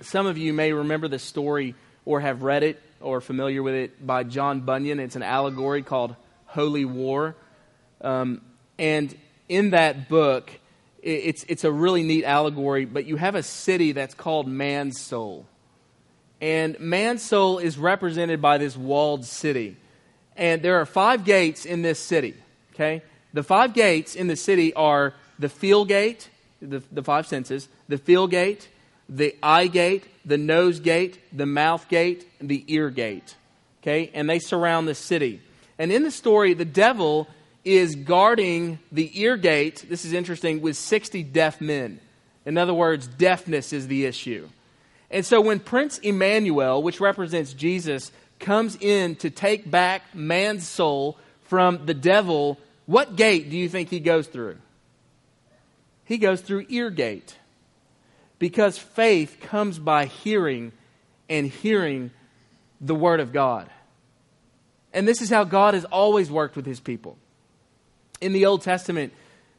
[0.00, 4.06] some of you may remember the story or have read it or familiar with it
[4.06, 5.00] by John Bunyan.
[5.00, 7.36] It's an allegory called Holy War.
[8.02, 8.42] Um,
[8.78, 9.16] and
[9.48, 10.50] in that book,
[11.02, 15.46] it's, it's a really neat allegory, but you have a city that's called Mansoul.
[16.40, 19.76] And Mansoul is represented by this walled city.
[20.36, 22.34] And there are five gates in this city,
[22.74, 23.02] okay?
[23.32, 26.28] The five gates in the city are the feel gate,
[26.60, 28.68] the, the five senses, the feel gate,
[29.08, 33.34] the eye gate, the nose gate, the mouth gate, the ear gate.
[33.82, 34.10] Okay?
[34.12, 35.40] And they surround the city.
[35.78, 37.28] And in the story, the devil
[37.64, 39.84] is guarding the ear gate.
[39.88, 42.00] This is interesting with 60 deaf men.
[42.44, 44.48] In other words, deafness is the issue.
[45.10, 51.86] And so when Prince Emmanuel, which represents Jesus, comes in to take back Mansoul from
[51.86, 54.58] the devil, what gate do you think he goes through?
[56.04, 57.36] He goes through ear gate.
[58.38, 60.72] Because faith comes by hearing
[61.28, 62.10] and hearing
[62.80, 63.68] the Word of God.
[64.92, 67.16] And this is how God has always worked with His people.
[68.20, 69.12] In the Old Testament,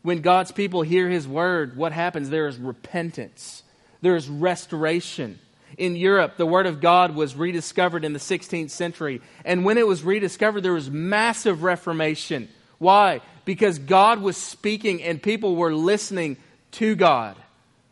[0.03, 2.29] when God's people hear His Word, what happens?
[2.29, 3.63] There is repentance,
[4.01, 5.39] there is restoration.
[5.77, 9.21] In Europe, the Word of God was rediscovered in the 16th century.
[9.45, 12.49] And when it was rediscovered, there was massive reformation.
[12.79, 13.21] Why?
[13.45, 16.37] Because God was speaking and people were listening
[16.73, 17.35] to God.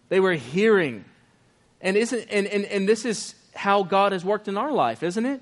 [0.10, 1.06] They were hearing.
[1.82, 5.26] And, isn't, and, and, and this is how God has worked in our life, isn't
[5.26, 5.42] it?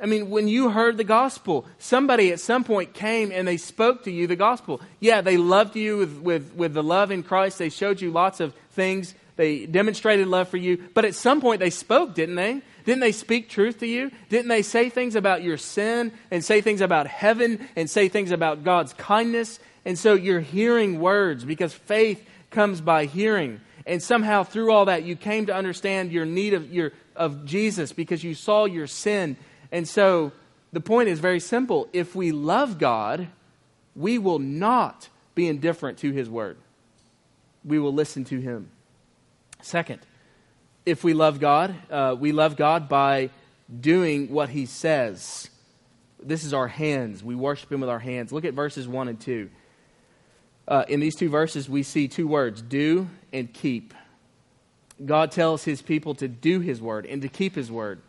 [0.00, 4.02] I mean, when you heard the gospel, somebody at some point came and they spoke
[4.04, 4.80] to you the gospel.
[4.98, 7.58] Yeah, they loved you with, with, with the love in Christ.
[7.58, 9.14] They showed you lots of things.
[9.36, 10.82] They demonstrated love for you.
[10.94, 12.62] But at some point they spoke, didn't they?
[12.84, 14.10] Didn't they speak truth to you?
[14.28, 18.30] Didn't they say things about your sin and say things about heaven and say things
[18.30, 19.58] about God's kindness?
[19.84, 23.60] And so you're hearing words because faith comes by hearing.
[23.86, 27.92] And somehow through all that, you came to understand your need of, your, of Jesus
[27.92, 29.36] because you saw your sin.
[29.70, 30.32] And so
[30.72, 31.88] the point is very simple.
[31.92, 33.28] If we love God,
[33.96, 36.58] we will not be indifferent to His Word.
[37.64, 38.70] We will listen to Him.
[39.62, 40.00] Second,
[40.84, 43.30] if we love God, uh, we love God by
[43.80, 45.48] doing what He says.
[46.22, 47.24] This is our hands.
[47.24, 48.32] We worship Him with our hands.
[48.32, 49.48] Look at verses 1 and 2
[50.66, 53.94] uh, in these two verses, we see two words do and keep.
[55.04, 58.00] God tells his people to do his word and to keep his word.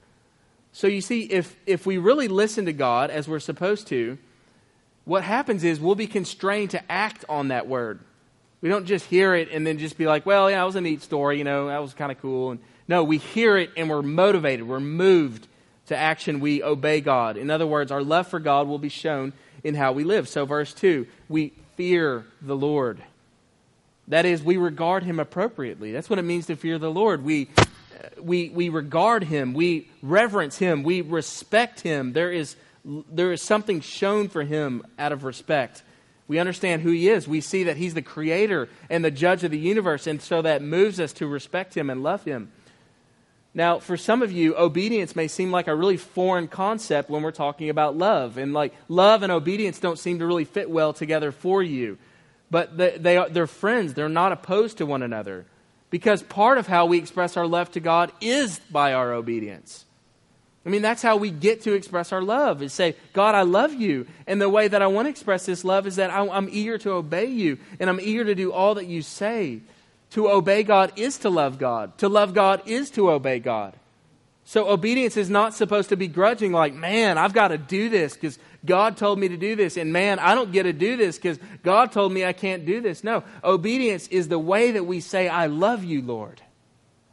[0.71, 4.17] So you see, if, if we really listen to God as we're supposed to,
[5.05, 7.99] what happens is we'll be constrained to act on that word.
[8.63, 10.82] We don't just hear it and then just be like, well, yeah, that was a
[10.82, 12.52] neat story, you know, that was kind of cool.
[12.52, 15.47] And no, we hear it and we're motivated, we're moved
[15.88, 16.39] to action.
[16.39, 17.38] We obey God.
[17.38, 20.30] In other words, our love for God will be shown in how we live.
[20.30, 23.04] So, verse 2, we fear the Lord.
[24.08, 25.91] That is, we regard him appropriately.
[25.91, 27.23] That's what it means to fear the Lord.
[27.23, 27.63] We, uh,
[28.21, 32.13] we, we regard him, we reverence him, we respect him.
[32.13, 35.84] There is, there is something shown for him out of respect.
[36.33, 37.27] We understand who he is.
[37.27, 40.63] We see that he's the creator and the judge of the universe, and so that
[40.63, 42.51] moves us to respect him and love him.
[43.53, 47.29] Now, for some of you, obedience may seem like a really foreign concept when we're
[47.29, 48.39] talking about love.
[48.39, 51.99] And like love and obedience don't seem to really fit well together for you.
[52.49, 55.45] But they, they are, they're friends, they're not opposed to one another.
[55.91, 59.86] Because part of how we express our love to God is by our obedience.
[60.66, 63.74] I mean, that's how we get to express our love is say, God, I love
[63.74, 64.07] you.
[64.26, 66.91] And the way that I want to express this love is that I'm eager to
[66.91, 69.59] obey you and I'm eager to do all that you say.
[70.11, 71.97] To obey God is to love God.
[71.97, 73.76] To love God is to obey God.
[74.45, 78.14] So obedience is not supposed to be grudging, like, man, I've got to do this
[78.14, 79.76] because God told me to do this.
[79.76, 82.80] And man, I don't get to do this because God told me I can't do
[82.80, 83.03] this.
[83.03, 86.41] No, obedience is the way that we say, I love you, Lord.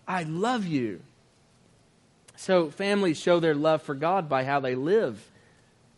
[0.06, 1.00] I love you.
[2.40, 5.30] So families show their love for God by how they live.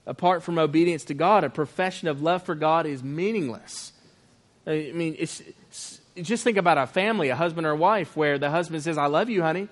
[0.06, 3.92] Apart from obedience to God, a profession of love for God is meaningless.
[4.66, 8.50] I mean, it's, it's, just think about a family, a husband or wife, where the
[8.50, 9.68] husband says, I love you, honey,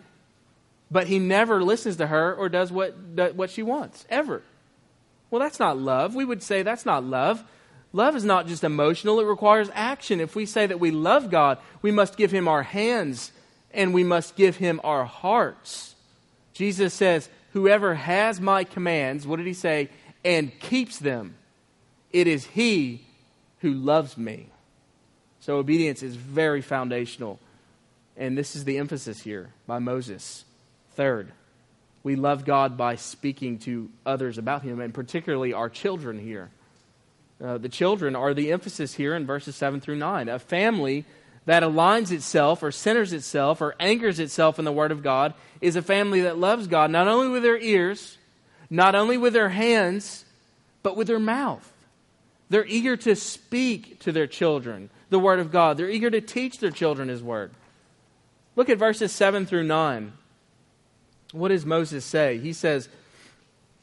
[0.92, 2.96] but he never listens to her or does what,
[3.34, 4.40] what she wants, ever.
[5.28, 6.14] Well, that's not love.
[6.14, 7.42] We would say that's not love.
[7.92, 10.20] Love is not just emotional, it requires action.
[10.20, 13.32] If we say that we love God, we must give him our hands
[13.72, 15.89] and we must give him our hearts.
[16.60, 19.88] Jesus says, Whoever has my commands, what did he say?
[20.22, 21.34] And keeps them,
[22.12, 23.06] it is he
[23.60, 24.50] who loves me.
[25.40, 27.40] So obedience is very foundational.
[28.14, 30.44] And this is the emphasis here by Moses.
[30.96, 31.32] Third,
[32.02, 36.50] we love God by speaking to others about him, and particularly our children here.
[37.42, 40.28] Uh, the children are the emphasis here in verses 7 through 9.
[40.28, 41.06] A family
[41.50, 45.74] that aligns itself or centers itself or anchors itself in the Word of God is
[45.74, 48.18] a family that loves God not only with their ears,
[48.70, 50.24] not only with their hands,
[50.84, 51.68] but with their mouth.
[52.50, 56.60] They're eager to speak to their children the Word of God, they're eager to teach
[56.60, 57.50] their children His Word.
[58.54, 60.12] Look at verses 7 through 9.
[61.32, 62.38] What does Moses say?
[62.38, 62.88] He says,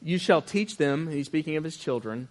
[0.00, 2.28] You shall teach them, he's speaking of his children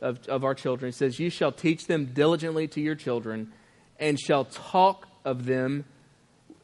[0.00, 0.88] of, of our children.
[0.88, 3.52] He says, You shall teach them diligently to your children,
[4.00, 5.84] and shall talk of them,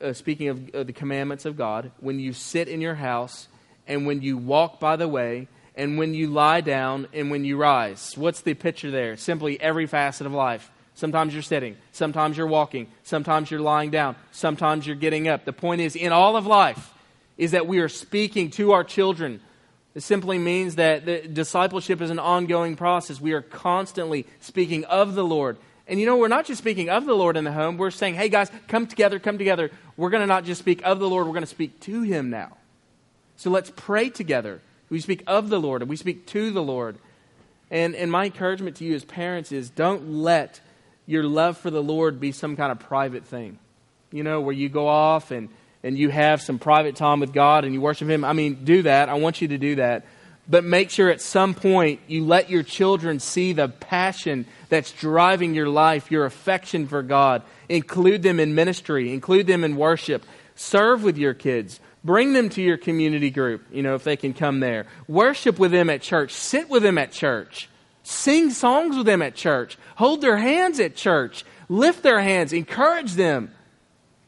[0.01, 3.47] uh, speaking of uh, the commandments of God, when you sit in your house,
[3.87, 7.57] and when you walk by the way, and when you lie down, and when you
[7.57, 8.17] rise.
[8.17, 9.17] What's the picture there?
[9.17, 10.71] Simply every facet of life.
[10.95, 15.45] Sometimes you're sitting, sometimes you're walking, sometimes you're lying down, sometimes you're getting up.
[15.45, 16.95] The point is, in all of life,
[17.37, 19.41] is that we are speaking to our children
[19.97, 23.19] it simply means that discipleship is an ongoing process.
[23.19, 25.57] We are constantly speaking of the Lord.
[25.89, 27.77] And you know, we're not just speaking of the Lord in the home.
[27.77, 29.71] We're saying, hey, guys, come together, come together.
[29.97, 32.31] We're going to not just speak of the Lord, we're going to speak to Him
[32.31, 32.57] now.
[33.37, 34.61] So let's pray together.
[34.89, 36.97] We speak of the Lord and we speak to the Lord.
[37.71, 40.61] And, and my encouragement to you as parents is don't let
[41.07, 43.59] your love for the Lord be some kind of private thing.
[44.13, 45.49] You know, where you go off and
[45.87, 48.83] and you have some private time with God and you worship Him, I mean, do
[48.83, 49.09] that.
[49.09, 50.05] I want you to do that.
[50.49, 55.55] But make sure at some point you let your children see the passion that's driving
[55.55, 57.43] your life, your affection for God.
[57.69, 60.25] Include them in ministry, include them in worship.
[60.55, 61.81] Serve with your kids.
[62.05, 64.87] Bring them to your community group, you know, if they can come there.
[65.09, 66.33] Worship with them at church.
[66.33, 67.69] Sit with them at church.
[68.05, 69.77] Sing songs with them at church.
[69.97, 71.45] Hold their hands at church.
[71.69, 72.53] Lift their hands.
[72.53, 73.51] Encourage them.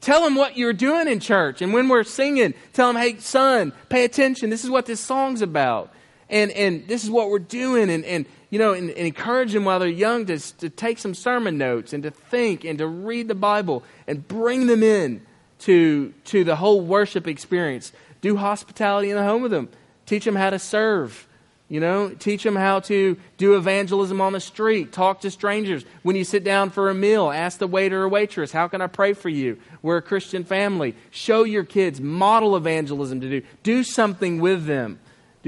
[0.01, 1.63] Tell them what you're doing in church.
[1.63, 4.51] And when we're singing, tell them, hey, son, pay attention.
[4.51, 5.93] This is what this song's about.
[6.31, 7.91] And, and this is what we're doing.
[7.91, 11.15] And, and you know, and, and encourage them while they're young to, to take some
[11.15, 15.23] sermon notes and to think and to read the Bible and bring them in
[15.61, 17.93] to, to the whole worship experience.
[18.21, 19.69] Do hospitality in the home with them.
[20.07, 21.27] Teach them how to serve.
[21.69, 25.85] You know, teach them how to do evangelism on the street, talk to strangers.
[26.03, 28.87] When you sit down for a meal, ask the waiter or waitress, How can I
[28.87, 29.59] pray for you?
[29.83, 30.95] We're a Christian family.
[31.11, 33.47] Show your kids, model evangelism to do.
[33.63, 34.99] Do something with them,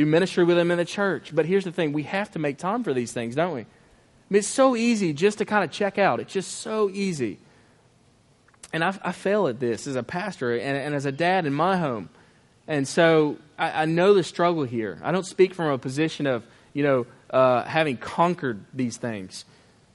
[0.01, 1.35] do ministry with them in the church.
[1.35, 3.61] But here's the thing we have to make time for these things, don't we?
[3.61, 3.67] I
[4.31, 7.39] mean, it's so easy just to kind of check out, it's just so easy.
[8.73, 11.53] And I, I fail at this as a pastor and, and as a dad in
[11.53, 12.09] my home.
[12.69, 15.01] And so I, I, know the struggle here.
[15.03, 19.45] I don't speak from a position of, you know, uh, having conquered these things.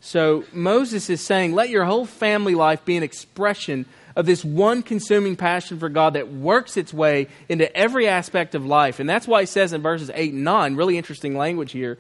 [0.02, 3.86] So Moses is saying, let your whole family life be an expression
[4.16, 8.66] of this one consuming passion for God that works its way into every aspect of
[8.66, 9.00] life.
[9.00, 11.98] And that's why he says in verses 8 and 9, really interesting language here,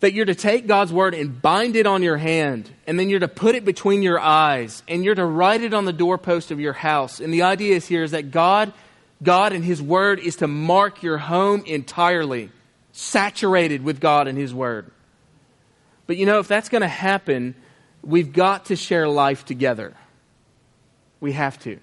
[0.00, 3.20] that you're to take God's word and bind it on your hand, and then you're
[3.20, 6.60] to put it between your eyes, and you're to write it on the doorpost of
[6.60, 7.20] your house.
[7.20, 8.72] And the idea is here is that God
[9.22, 12.50] God and His Word is to mark your home entirely,
[12.92, 14.90] saturated with God and His Word.
[16.06, 17.54] But you know, if that's going to happen,
[18.02, 19.94] we've got to share life together.
[21.20, 21.78] We have to.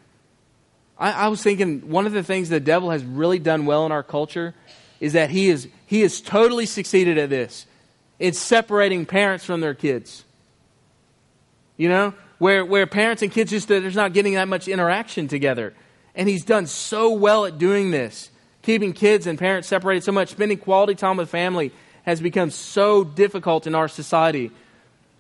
[0.98, 3.92] I, I, was thinking one of the things the devil has really done well in
[3.92, 4.54] our culture
[5.00, 7.66] is that he is he has totally succeeded at this.
[8.18, 10.24] It's separating parents from their kids.
[11.76, 15.74] You know, where where parents and kids just there's not getting that much interaction together.
[16.16, 18.30] And he's done so well at doing this,
[18.62, 20.30] keeping kids and parents separated so much.
[20.30, 21.74] Spending quality time with family
[22.04, 24.52] has become so difficult in our society.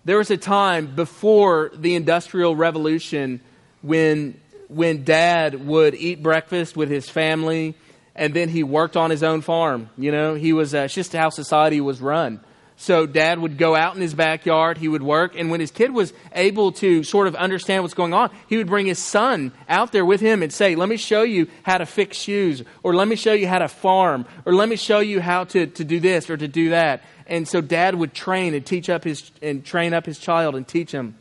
[0.05, 3.41] There was a time before the Industrial Revolution
[3.85, 7.75] when, when dad would eat breakfast with his family
[8.15, 9.89] and then he worked on his own farm.
[9.97, 12.39] You know, he was, uh, just how society was run.
[12.77, 15.93] So dad would go out in his backyard, he would work, and when his kid
[15.93, 19.93] was able to sort of understand what's going on, he would bring his son out
[19.93, 23.07] there with him and say, Let me show you how to fix shoes, or let
[23.07, 26.01] me show you how to farm, or let me show you how to, to do
[26.01, 27.01] this or to do that.
[27.27, 30.67] And so dad would train and teach up his and train up his child and
[30.67, 31.15] teach him.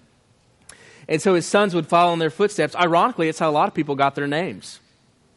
[1.08, 2.74] And so his sons would follow in their footsteps.
[2.74, 4.80] Ironically, it's how a lot of people got their names.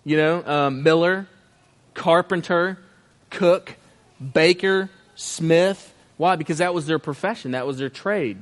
[0.03, 1.27] You know, um, Miller,
[1.93, 2.77] Carpenter,
[3.29, 3.75] Cook,
[4.33, 5.93] Baker, Smith.
[6.15, 6.35] Why?
[6.35, 8.41] Because that was their profession, that was their trade.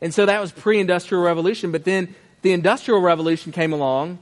[0.00, 1.72] And so that was pre industrial revolution.
[1.72, 4.18] But then the industrial revolution came along,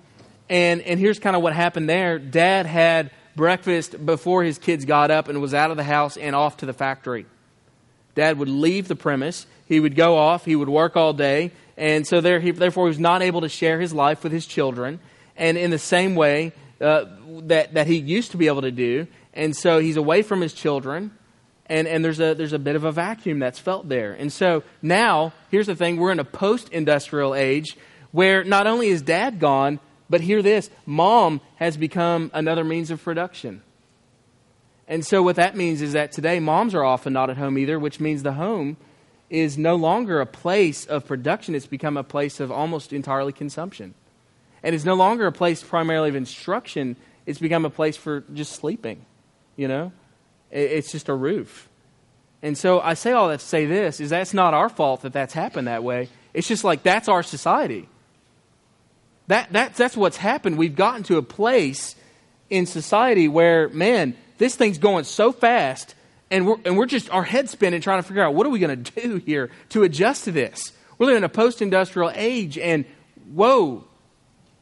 [0.48, 2.18] and, and here's kind of what happened there.
[2.18, 6.36] Dad had breakfast before his kids got up and was out of the house and
[6.36, 7.26] off to the factory.
[8.14, 9.46] Dad would leave the premise.
[9.66, 10.44] He would go off.
[10.44, 11.50] He would work all day.
[11.76, 14.46] And so there, he, therefore, he was not able to share his life with his
[14.46, 15.00] children.
[15.36, 17.06] And in the same way uh,
[17.44, 19.06] that, that he used to be able to do.
[19.32, 21.12] And so he's away from his children
[21.66, 24.12] and, and there's, a, there's a bit of a vacuum that's felt there.
[24.12, 27.78] And so now, here's the thing we're in a post industrial age
[28.10, 33.02] where not only is dad gone, but hear this mom has become another means of
[33.02, 33.62] production.
[34.86, 37.78] And so, what that means is that today moms are often not at home either,
[37.78, 38.76] which means the home
[39.32, 43.94] is no longer a place of production, it's become a place of almost entirely consumption.
[44.62, 48.52] And it's no longer a place primarily of instruction, it's become a place for just
[48.52, 49.06] sleeping,
[49.56, 49.92] you know?
[50.50, 51.70] It's just a roof.
[52.42, 55.14] And so I say all that to say this is that's not our fault that
[55.14, 56.10] that's happened that way.
[56.34, 57.88] It's just like that's our society.
[59.28, 60.58] That, that, that's what's happened.
[60.58, 61.94] We've gotten to a place
[62.50, 65.94] in society where, man, this thing's going so fast,
[66.32, 68.58] and we're, and we're just, our heads spinning trying to figure out what are we
[68.58, 70.72] going to do here to adjust to this.
[70.98, 72.84] We're living in a post industrial age, and
[73.32, 73.84] whoa,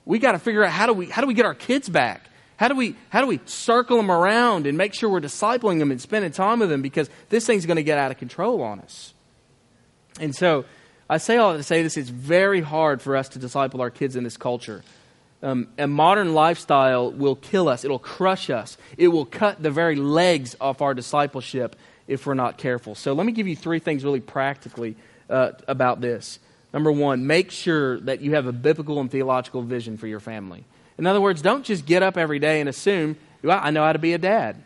[0.05, 2.27] we got to figure out how do we, how do we get our kids back?
[2.57, 5.91] How do we how do we circle them around and make sure we're discipling them
[5.91, 8.81] and spending time with them because this thing's going to get out of control on
[8.81, 9.15] us.
[10.21, 10.67] And so
[11.09, 14.15] I say all to say this: it's very hard for us to disciple our kids
[14.15, 14.83] in this culture.
[15.43, 17.85] Um, a modern lifestyle will kill us.
[17.85, 18.77] It'll crush us.
[18.99, 21.77] It will cut the very legs off our discipleship
[22.07, 22.95] if we're not careful.
[22.95, 24.97] So let me give you three things really practically
[25.31, 26.39] uh, about this.
[26.75, 30.65] Number one, make sure that you have a biblical and theological vision for your family.
[30.99, 33.93] In other words, don't just get up every day and assume, well, I know how
[33.93, 34.63] to be a dad.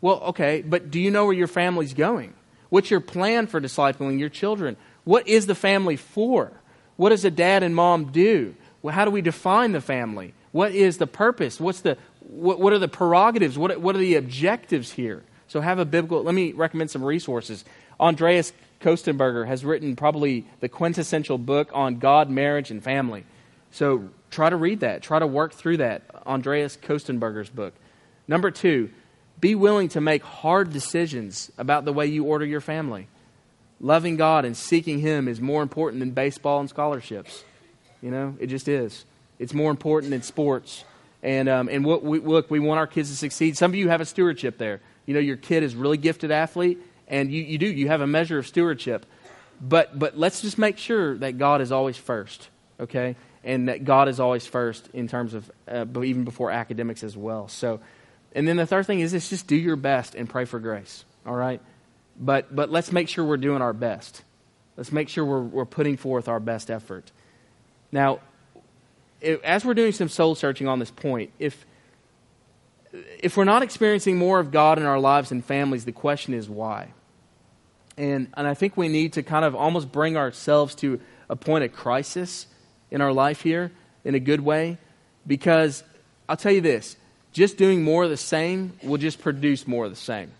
[0.00, 2.34] Well, okay, but do you know where your family's going?
[2.68, 4.76] What's your plan for discipling your children?
[5.04, 6.52] What is the family for?
[6.96, 8.54] What does a dad and mom do?
[8.82, 10.34] Well, how do we define the family?
[10.52, 11.60] What is the purpose?
[11.60, 13.58] What's the, what, what are the prerogatives?
[13.58, 15.22] What, what are the objectives here?
[15.48, 17.64] So have a biblical, let me recommend some resources.
[17.98, 23.24] Andreas Kostenberger has written probably the quintessential book on God, marriage, and family.
[23.70, 25.02] So try to read that.
[25.02, 26.02] Try to work through that.
[26.26, 27.74] Andreas Kostenberger's book.
[28.26, 28.90] Number two,
[29.40, 33.08] be willing to make hard decisions about the way you order your family.
[33.80, 37.44] Loving God and seeking Him is more important than baseball and scholarships.
[38.02, 39.04] You know, it just is.
[39.38, 40.84] It's more important than sports.
[41.22, 43.56] And, um, and what we, look, we want our kids to succeed.
[43.56, 44.80] Some of you have a stewardship there.
[45.06, 46.78] You know, your kid is really gifted athlete,
[47.08, 47.66] and you, you do.
[47.66, 49.06] You have a measure of stewardship.
[49.60, 52.48] But, but let's just make sure that God is always first,
[52.78, 53.16] okay?
[53.42, 57.48] and that God is always first in terms of uh, even before academics as well.
[57.48, 57.80] So,
[58.34, 61.04] and then the third thing is this: just do your best and pray for grace.
[61.26, 61.60] All right,
[62.18, 64.22] but but let's make sure we're doing our best.
[64.76, 67.10] Let's make sure we're we're putting forth our best effort.
[67.92, 68.20] Now,
[69.22, 71.66] as we're doing some soul searching on this point, if
[72.92, 76.48] if we're not experiencing more of God in our lives and families, the question is
[76.48, 76.88] why.
[77.96, 81.64] And and I think we need to kind of almost bring ourselves to a point
[81.64, 82.46] of crisis
[82.90, 83.70] in our life here
[84.04, 84.78] in a good way
[85.26, 85.84] because
[86.28, 86.96] I'll tell you this
[87.32, 90.32] just doing more of the same will just produce more of the same.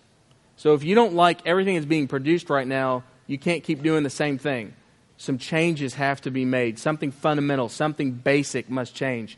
[0.56, 4.02] So if you don't like everything that's being produced right now, you can't keep doing
[4.02, 4.74] the same thing.
[5.20, 6.78] Some changes have to be made.
[6.78, 9.36] Something fundamental, something basic must change.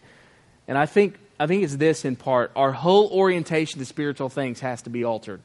[0.69, 2.53] And I think I think it's this in part.
[2.55, 5.41] Our whole orientation to spiritual things has to be altered.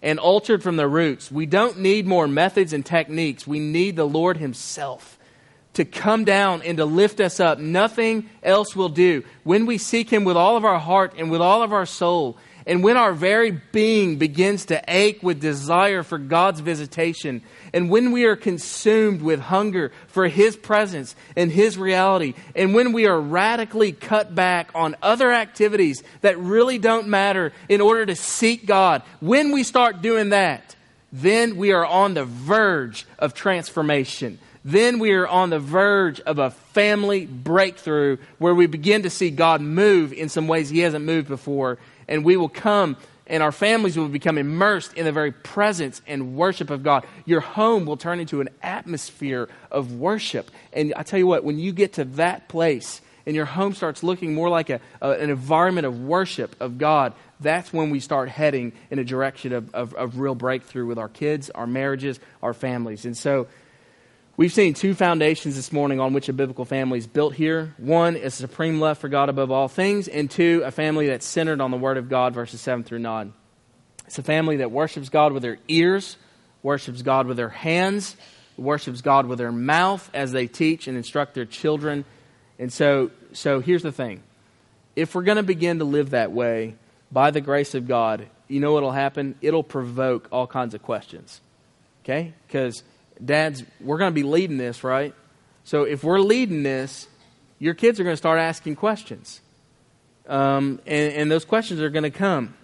[0.00, 1.30] And altered from the roots.
[1.30, 3.46] We don't need more methods and techniques.
[3.46, 5.18] We need the Lord Himself
[5.74, 7.58] to come down and to lift us up.
[7.58, 9.22] Nothing else will do.
[9.42, 12.38] When we seek Him with all of our heart and with all of our soul,
[12.66, 17.42] and when our very being begins to ache with desire for God's visitation,
[17.74, 22.92] and when we are consumed with hunger for His presence and His reality, and when
[22.92, 28.16] we are radically cut back on other activities that really don't matter in order to
[28.16, 30.74] seek God, when we start doing that,
[31.12, 36.38] then we are on the verge of transformation then we are on the verge of
[36.38, 41.04] a family breakthrough where we begin to see God move in some ways He hasn't
[41.04, 41.78] moved before.
[42.08, 42.96] And we will come
[43.26, 47.06] and our families will become immersed in the very presence and worship of God.
[47.24, 50.50] Your home will turn into an atmosphere of worship.
[50.72, 54.02] And I tell you what, when you get to that place and your home starts
[54.02, 58.28] looking more like a, a an environment of worship of God, that's when we start
[58.28, 62.52] heading in a direction of, of, of real breakthrough with our kids, our marriages, our
[62.52, 63.06] families.
[63.06, 63.46] And so
[64.36, 67.74] we've seen two foundations this morning on which a biblical family is built here.
[67.78, 71.60] One is supreme love for God above all things, and two, a family that's centered
[71.60, 73.32] on the Word of God, verses 7 through 9.
[74.06, 76.16] It's a family that worships God with their ears,
[76.62, 78.16] worships God with their hands,
[78.56, 82.04] worships God with their mouth as they teach and instruct their children.
[82.58, 84.22] And so, so here's the thing.
[84.94, 86.76] If we're going to begin to live that way,
[87.10, 89.36] by the grace of God, you know what'll happen?
[89.40, 91.40] It'll provoke all kinds of questions.
[92.04, 92.32] Okay?
[92.46, 92.82] Because,
[93.22, 95.14] dads, we're going to be leading this, right?
[95.64, 97.08] So if we're leading this,
[97.58, 99.40] your kids are going to start asking questions.
[100.28, 102.54] Um, and, and those questions are going to come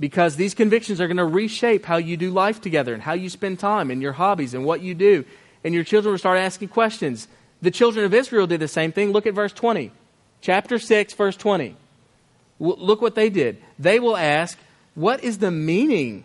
[0.00, 3.28] because these convictions are going to reshape how you do life together and how you
[3.28, 5.24] spend time and your hobbies and what you do.
[5.64, 7.28] And your children will start asking questions.
[7.60, 9.12] The children of Israel did the same thing.
[9.12, 9.92] Look at verse 20.
[10.40, 11.76] Chapter 6, verse 20.
[12.58, 13.62] Look what they did.
[13.78, 14.58] They will ask,
[14.94, 16.24] What is the meaning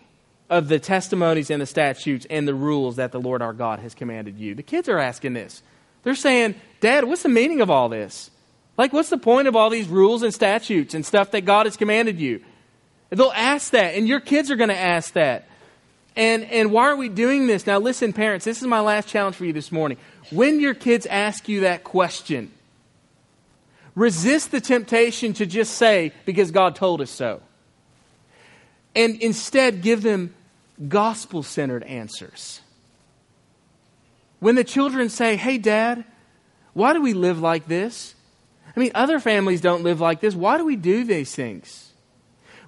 [0.50, 3.94] of the testimonies and the statutes and the rules that the Lord our God has
[3.94, 4.54] commanded you?
[4.54, 5.62] The kids are asking this.
[6.02, 8.30] They're saying, Dad, what's the meaning of all this?
[8.76, 11.76] Like, what's the point of all these rules and statutes and stuff that God has
[11.76, 12.42] commanded you?
[13.10, 15.48] They'll ask that, and your kids are going to ask that.
[16.14, 17.66] And, and why are we doing this?
[17.66, 19.98] Now, listen, parents, this is my last challenge for you this morning.
[20.30, 22.52] When your kids ask you that question,
[23.98, 27.42] Resist the temptation to just say, because God told us so.
[28.94, 30.36] And instead, give them
[30.86, 32.60] gospel centered answers.
[34.40, 36.04] When the children say, Hey, Dad,
[36.72, 38.14] why do we live like this?
[38.76, 40.34] I mean, other families don't live like this.
[40.34, 41.92] Why do we do these things?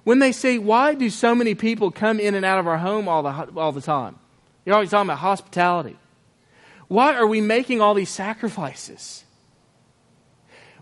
[0.03, 3.07] When they say, Why do so many people come in and out of our home
[3.07, 4.17] all the, all the time?
[4.65, 5.97] You're always talking about hospitality.
[6.87, 9.23] Why are we making all these sacrifices?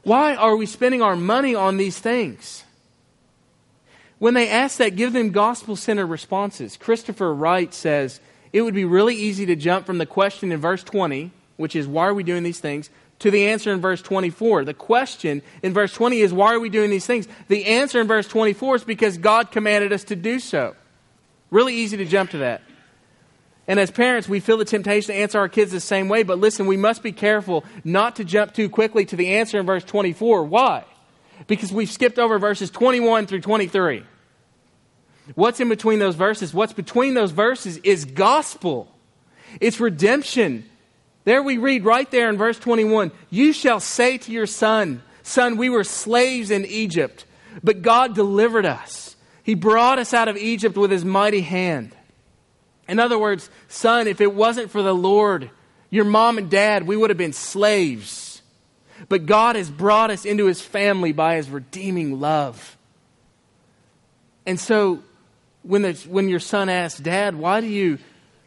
[0.04, 2.64] Why are we spending our money on these things?
[4.20, 6.78] When they ask that, give them gospel centered responses.
[6.78, 8.20] Christopher Wright says
[8.54, 11.88] it would be really easy to jump from the question in verse 20, which is,
[11.88, 12.90] Why are we doing these things?
[13.20, 14.66] to the answer in verse 24.
[14.66, 17.28] The question in verse 20 is, Why are we doing these things?
[17.48, 20.76] The answer in verse 24 is because God commanded us to do so.
[21.52, 22.62] Really easy to jump to that.
[23.68, 26.40] And as parents, we feel the temptation to answer our kids the same way, but
[26.40, 29.84] listen, we must be careful not to jump too quickly to the answer in verse
[29.84, 30.46] 24.
[30.46, 30.86] Why?
[31.48, 34.04] Because we've skipped over verses 21 through 23.
[35.36, 36.54] What's in between those verses?
[36.54, 38.92] What's between those verses is gospel,
[39.60, 40.66] it's redemption.
[41.26, 45.58] There we read right there in verse 21 You shall say to your son, Son,
[45.58, 47.26] we were slaves in Egypt,
[47.64, 49.16] but God delivered us.
[49.44, 51.96] He brought us out of Egypt with his mighty hand.
[52.88, 55.52] In other words, son, if it wasn't for the Lord,
[55.92, 58.29] your mom and dad, we would have been slaves.
[59.08, 62.78] But God has brought us into his family by his redeeming love.
[64.46, 65.04] And so
[65.64, 68.00] when, the, when your son asks, Dad, why do, you,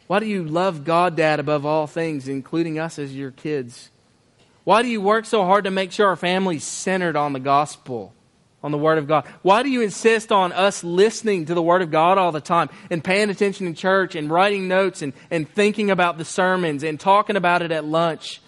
[0.07, 3.89] why do you love God, Dad, above all things, including us as your kids?
[4.63, 8.13] Why do you work so hard to make sure our family's centered on the gospel?
[8.63, 9.27] on the Word of God?
[9.41, 12.69] Why do you insist on us listening to the Word of God all the time
[12.89, 16.99] and paying attention in church and writing notes and, and thinking about the sermons and
[16.99, 18.41] talking about it at lunch?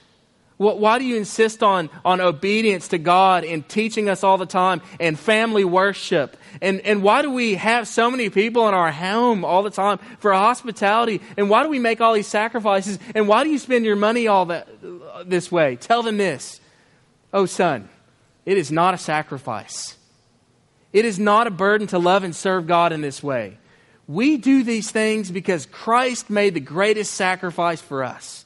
[0.58, 4.82] Why do you insist on, on obedience to God and teaching us all the time
[5.02, 6.38] and family worship?
[6.62, 9.98] And, and why do we have so many people in our home all the time
[10.20, 11.20] for hospitality?
[11.36, 13.00] And why do we make all these sacrifices?
[13.14, 14.70] And why do you spend your money all that,
[15.26, 15.76] this way?
[15.76, 16.62] Tell them this.
[17.34, 17.90] Oh, son,
[18.46, 19.98] it is not a sacrifice.
[20.94, 23.58] It is not a burden to love and serve God in this way.
[24.08, 28.45] We do these things because Christ made the greatest sacrifice for us.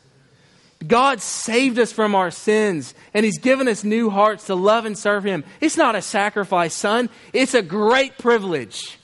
[0.85, 4.97] God saved us from our sins, and He's given us new hearts to love and
[4.97, 5.43] serve Him.
[5.59, 7.09] It's not a sacrifice, son.
[7.33, 8.97] It's a great privilege.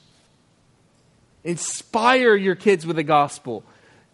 [1.44, 3.64] Inspire your kids with the gospel,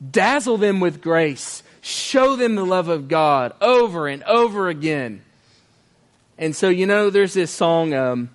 [0.09, 5.21] dazzle them with grace, show them the love of God over and over again.
[6.37, 7.93] And so, you know, there's this song.
[7.93, 8.29] Um,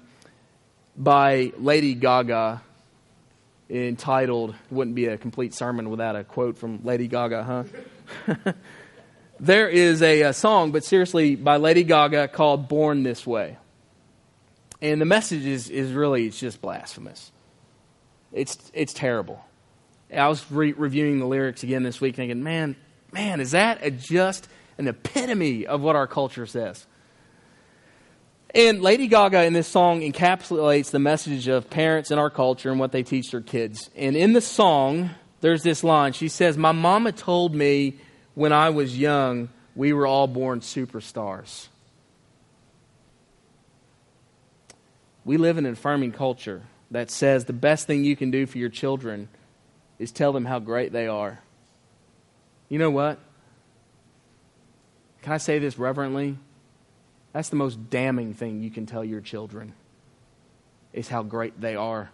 [0.96, 2.62] by Lady Gaga
[3.68, 8.52] entitled, wouldn't be a complete sermon without a quote from Lady Gaga, huh?
[9.38, 13.58] there is a, a, song, but seriously, by Lady Gaga called Born This Way.
[14.80, 17.32] And the message is, is really, it's just blasphemous.
[18.32, 19.44] It's, it's terrible.
[20.14, 22.76] I was re- reviewing the lyrics again this week thinking, man,
[23.12, 26.86] man, is that a, just an epitome of what our culture says?
[28.54, 32.80] And Lady Gaga in this song encapsulates the message of parents in our culture and
[32.80, 33.90] what they teach their kids.
[33.96, 35.10] And in the song,
[35.40, 36.12] there's this line.
[36.12, 37.98] She says, My mama told me
[38.36, 41.68] when I was young, we were all born superstars.
[45.24, 48.58] We live in an affirming culture that says the best thing you can do for
[48.58, 49.30] your children
[49.98, 51.40] is tell them how great they are.
[52.68, 53.18] You know what?
[55.22, 56.36] Can I say this reverently?
[57.32, 59.72] That's the most damning thing you can tell your children
[60.92, 62.10] is how great they are.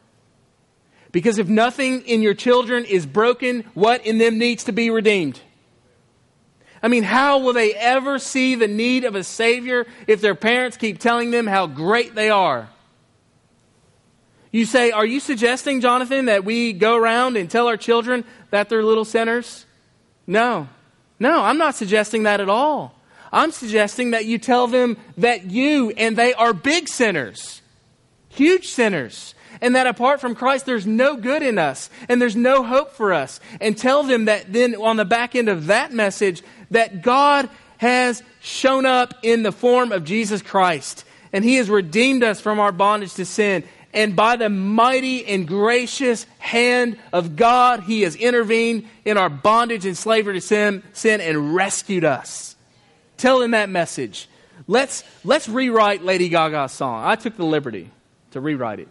[1.11, 5.41] Because if nothing in your children is broken, what in them needs to be redeemed?
[6.83, 10.77] I mean, how will they ever see the need of a Savior if their parents
[10.77, 12.69] keep telling them how great they are?
[14.51, 18.69] You say, Are you suggesting, Jonathan, that we go around and tell our children that
[18.69, 19.65] they're little sinners?
[20.27, 20.69] No.
[21.19, 22.95] No, I'm not suggesting that at all.
[23.33, 27.63] I'm suggesting that you tell them that you and they are big sinners,
[28.29, 32.63] huge sinners, and that apart from Christ, there's no good in us and there's no
[32.63, 33.41] hope for us.
[33.61, 37.49] And tell them that then on the back end of that message, that God
[37.79, 42.61] has shown up in the form of Jesus Christ and He has redeemed us from
[42.61, 43.65] our bondage to sin.
[43.95, 49.85] And by the mighty and gracious hand of God, He has intervened in our bondage
[49.85, 52.57] and slavery to sin, sin and rescued us.
[53.17, 54.29] Tell him that message.
[54.67, 57.05] Let's, let's rewrite Lady Gaga's song.
[57.05, 57.91] I took the liberty
[58.33, 58.89] to rewrite it.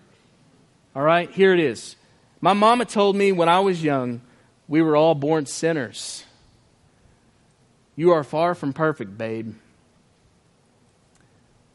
[0.95, 1.95] All right, here it is.
[2.41, 4.21] My mama told me when I was young,
[4.67, 6.25] we were all born sinners.
[7.95, 9.55] You are far from perfect, babe.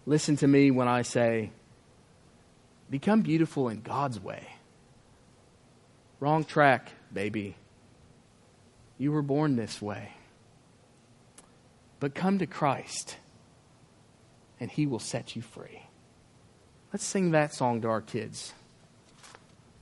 [0.04, 1.50] Listen to me when I say,
[2.90, 4.46] become beautiful in God's way.
[6.20, 7.56] Wrong track, baby.
[8.98, 10.12] You were born this way.
[12.00, 13.16] But come to Christ,
[14.60, 15.82] and He will set you free.
[16.92, 18.52] Let's sing that song to our kids.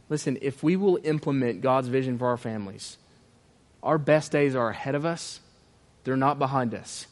[0.09, 2.99] Listen, if we will implement God's vision for our families,
[3.83, 5.41] our best days are ahead of us,
[6.05, 7.07] they're not behind us.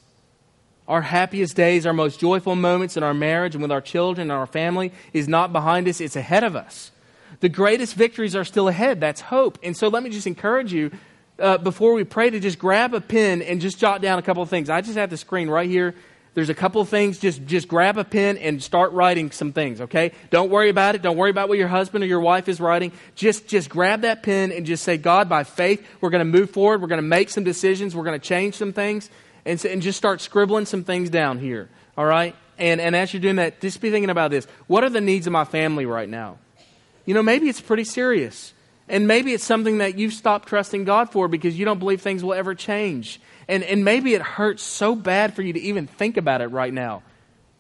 [0.88, 4.38] Our happiest days, our most joyful moments in our marriage and with our children and
[4.38, 6.90] our family is not behind us, it's ahead of us.
[7.40, 9.01] The greatest victories are still ahead.
[9.01, 9.59] That's hope.
[9.62, 10.90] And so let me just encourage you
[11.38, 14.43] uh, before we pray to just grab a pen and just jot down a couple
[14.43, 14.68] of things.
[14.68, 15.95] I just have the screen right here.
[16.34, 17.18] There's a couple of things.
[17.18, 20.12] Just, just grab a pen and start writing some things, okay?
[20.30, 21.02] Don't worry about it.
[21.02, 22.92] Don't worry about what your husband or your wife is writing.
[23.14, 26.50] Just, just grab that pen and just say, God, by faith, we're going to move
[26.50, 26.80] forward.
[26.80, 27.94] We're going to make some decisions.
[27.94, 29.10] We're going to change some things.
[29.44, 31.68] And, and just start scribbling some things down here,
[31.98, 32.36] all right?
[32.58, 34.46] And, and as you're doing that, just be thinking about this.
[34.68, 36.38] What are the needs of my family right now?
[37.04, 38.54] You know, maybe it's pretty serious.
[38.88, 42.22] And maybe it's something that you've stopped trusting God for because you don't believe things
[42.22, 43.20] will ever change.
[43.48, 46.72] And, and maybe it hurts so bad for you to even think about it right
[46.72, 47.02] now.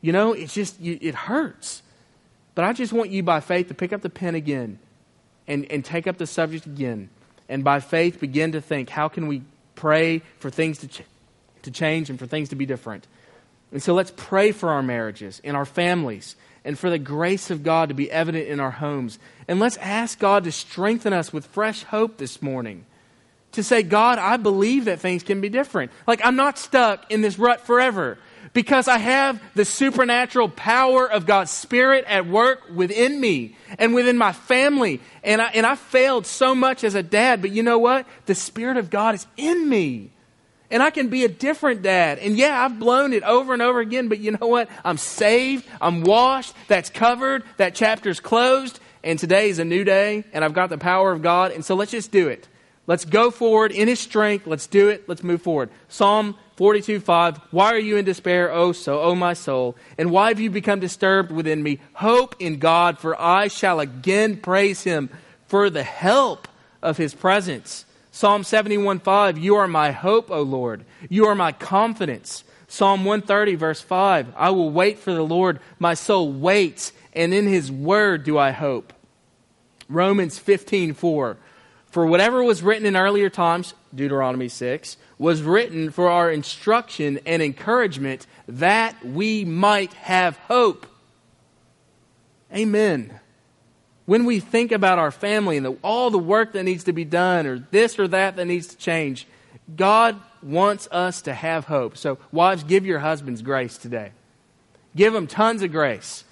[0.00, 1.82] You know, it's just, you, it hurts.
[2.54, 4.78] But I just want you by faith to pick up the pen again
[5.46, 7.08] and, and take up the subject again.
[7.48, 9.42] And by faith, begin to think how can we
[9.74, 11.02] pray for things to, ch-
[11.62, 13.06] to change and for things to be different?
[13.70, 17.62] And so let's pray for our marriages and our families and for the grace of
[17.62, 19.18] God to be evident in our homes.
[19.48, 22.86] And let's ask God to strengthen us with fresh hope this morning.
[23.52, 25.92] To say, God, I believe that things can be different.
[26.06, 28.16] Like, I'm not stuck in this rut forever
[28.54, 34.16] because I have the supernatural power of God's Spirit at work within me and within
[34.16, 35.00] my family.
[35.22, 38.06] And I, and I failed so much as a dad, but you know what?
[38.26, 40.10] The Spirit of God is in me
[40.72, 42.18] and I can be a different dad.
[42.18, 44.68] And yeah, I've blown it over and over again, but you know what?
[44.84, 50.24] I'm saved, I'm washed, that's covered, that chapter's closed, and today is a new day,
[50.32, 52.48] and I've got the power of God, and so let's just do it.
[52.86, 54.46] Let's go forward in His strength.
[54.46, 55.08] Let's do it.
[55.08, 55.70] Let's move forward.
[55.88, 57.38] Psalm 42 5.
[57.52, 59.76] Why are you in despair, O so, O my soul?
[59.98, 61.78] And why have you become disturbed within me?
[61.92, 65.10] Hope in God, for I shall again praise Him
[65.46, 66.48] for the help
[66.82, 67.84] of His presence.
[68.14, 70.84] Psalm 71 5, You are my hope, O Lord.
[71.08, 72.44] You are my confidence.
[72.68, 75.60] Psalm 130, verse 5, I will wait for the Lord.
[75.78, 78.92] My soul waits, and in his word do I hope.
[79.88, 81.36] Romans 15:4,
[81.86, 87.42] For whatever was written in earlier times, Deuteronomy 6, was written for our instruction and
[87.42, 90.86] encouragement that we might have hope.
[92.54, 93.20] Amen
[94.12, 97.02] when we think about our family and the, all the work that needs to be
[97.02, 99.26] done or this or that that needs to change,
[99.74, 101.96] God wants us to have hope.
[101.96, 104.12] So, wives, give your husbands grace today.
[104.94, 106.24] Give them tons of grace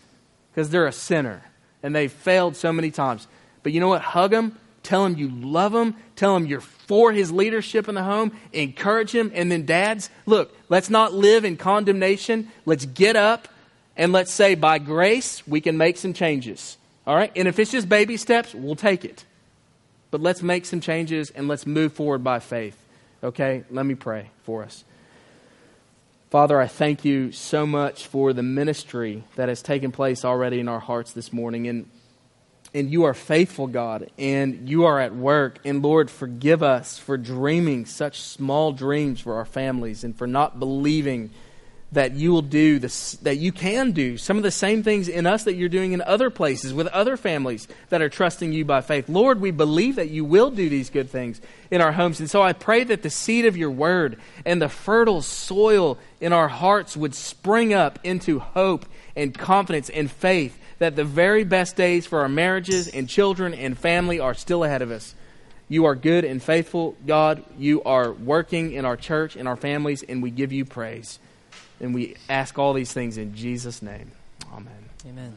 [0.53, 1.43] because they're a sinner
[1.83, 3.27] and they've failed so many times.
[3.63, 4.03] But you know what?
[4.03, 4.59] Hug them.
[4.83, 5.95] Tell him you love him.
[6.17, 8.33] Tell him you're for his leadership in the home.
[8.53, 9.33] Encourage him.
[9.35, 12.51] And then, dads, look, let's not live in condemnation.
[12.67, 13.49] Let's get up
[13.97, 16.77] and let's say by grace we can make some changes.
[17.11, 17.33] All right?
[17.35, 19.25] And if it's just baby steps, we'll take it.
[20.13, 22.81] But let's make some changes and let's move forward by faith.
[23.21, 23.65] Okay?
[23.69, 24.85] Let me pray for us.
[26.31, 30.69] Father, I thank you so much for the ministry that has taken place already in
[30.69, 31.67] our hearts this morning.
[31.67, 31.91] And,
[32.75, 35.59] and you are faithful, God, and you are at work.
[35.65, 40.61] And Lord, forgive us for dreaming such small dreams for our families and for not
[40.61, 41.31] believing
[41.93, 45.27] that you will do this, that you can do some of the same things in
[45.27, 48.81] us that you're doing in other places with other families that are trusting you by
[48.81, 49.09] faith.
[49.09, 52.21] Lord, we believe that you will do these good things in our homes.
[52.21, 56.33] And so I pray that the seed of your word and the fertile soil in
[56.33, 58.87] our hearts would spring up into hope
[59.17, 63.77] and confidence and faith that the very best days for our marriages and children and
[63.77, 65.15] family are still ahead of us.
[65.69, 67.45] You are good and faithful, God.
[67.59, 71.19] You are working in our church, in our families, and we give you praise.
[71.81, 74.11] And we ask all these things in Jesus' name.
[74.53, 74.73] Amen.
[75.07, 75.37] Amen.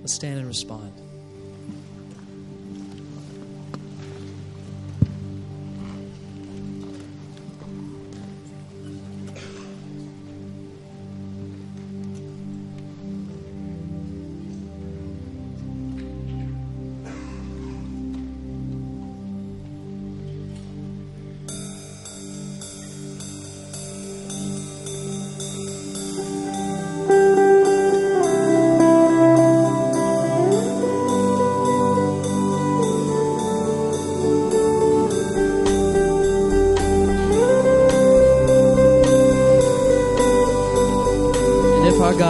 [0.00, 0.92] Let's stand and respond.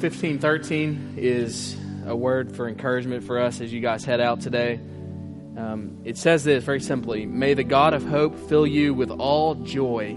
[0.00, 1.76] 15 13 is
[2.06, 4.80] a word for encouragement for us as you guys head out today.
[5.58, 9.56] Um, it says this very simply May the God of hope fill you with all
[9.56, 10.12] joy.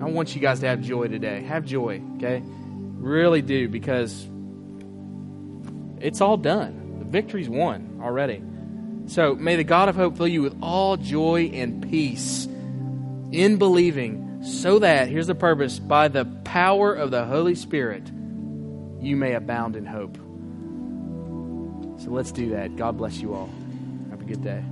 [0.00, 1.42] I want you guys to have joy today.
[1.42, 2.40] Have joy, okay?
[2.44, 4.28] Really do, because
[6.00, 7.00] it's all done.
[7.00, 8.40] The victory's won already.
[9.06, 12.46] So may the God of hope fill you with all joy and peace
[13.32, 18.08] in believing, so that, here's the purpose, by the power of the Holy Spirit,
[19.06, 20.16] you may abound in hope.
[22.02, 22.76] So let's do that.
[22.76, 23.50] God bless you all.
[24.10, 24.62] Have a good day.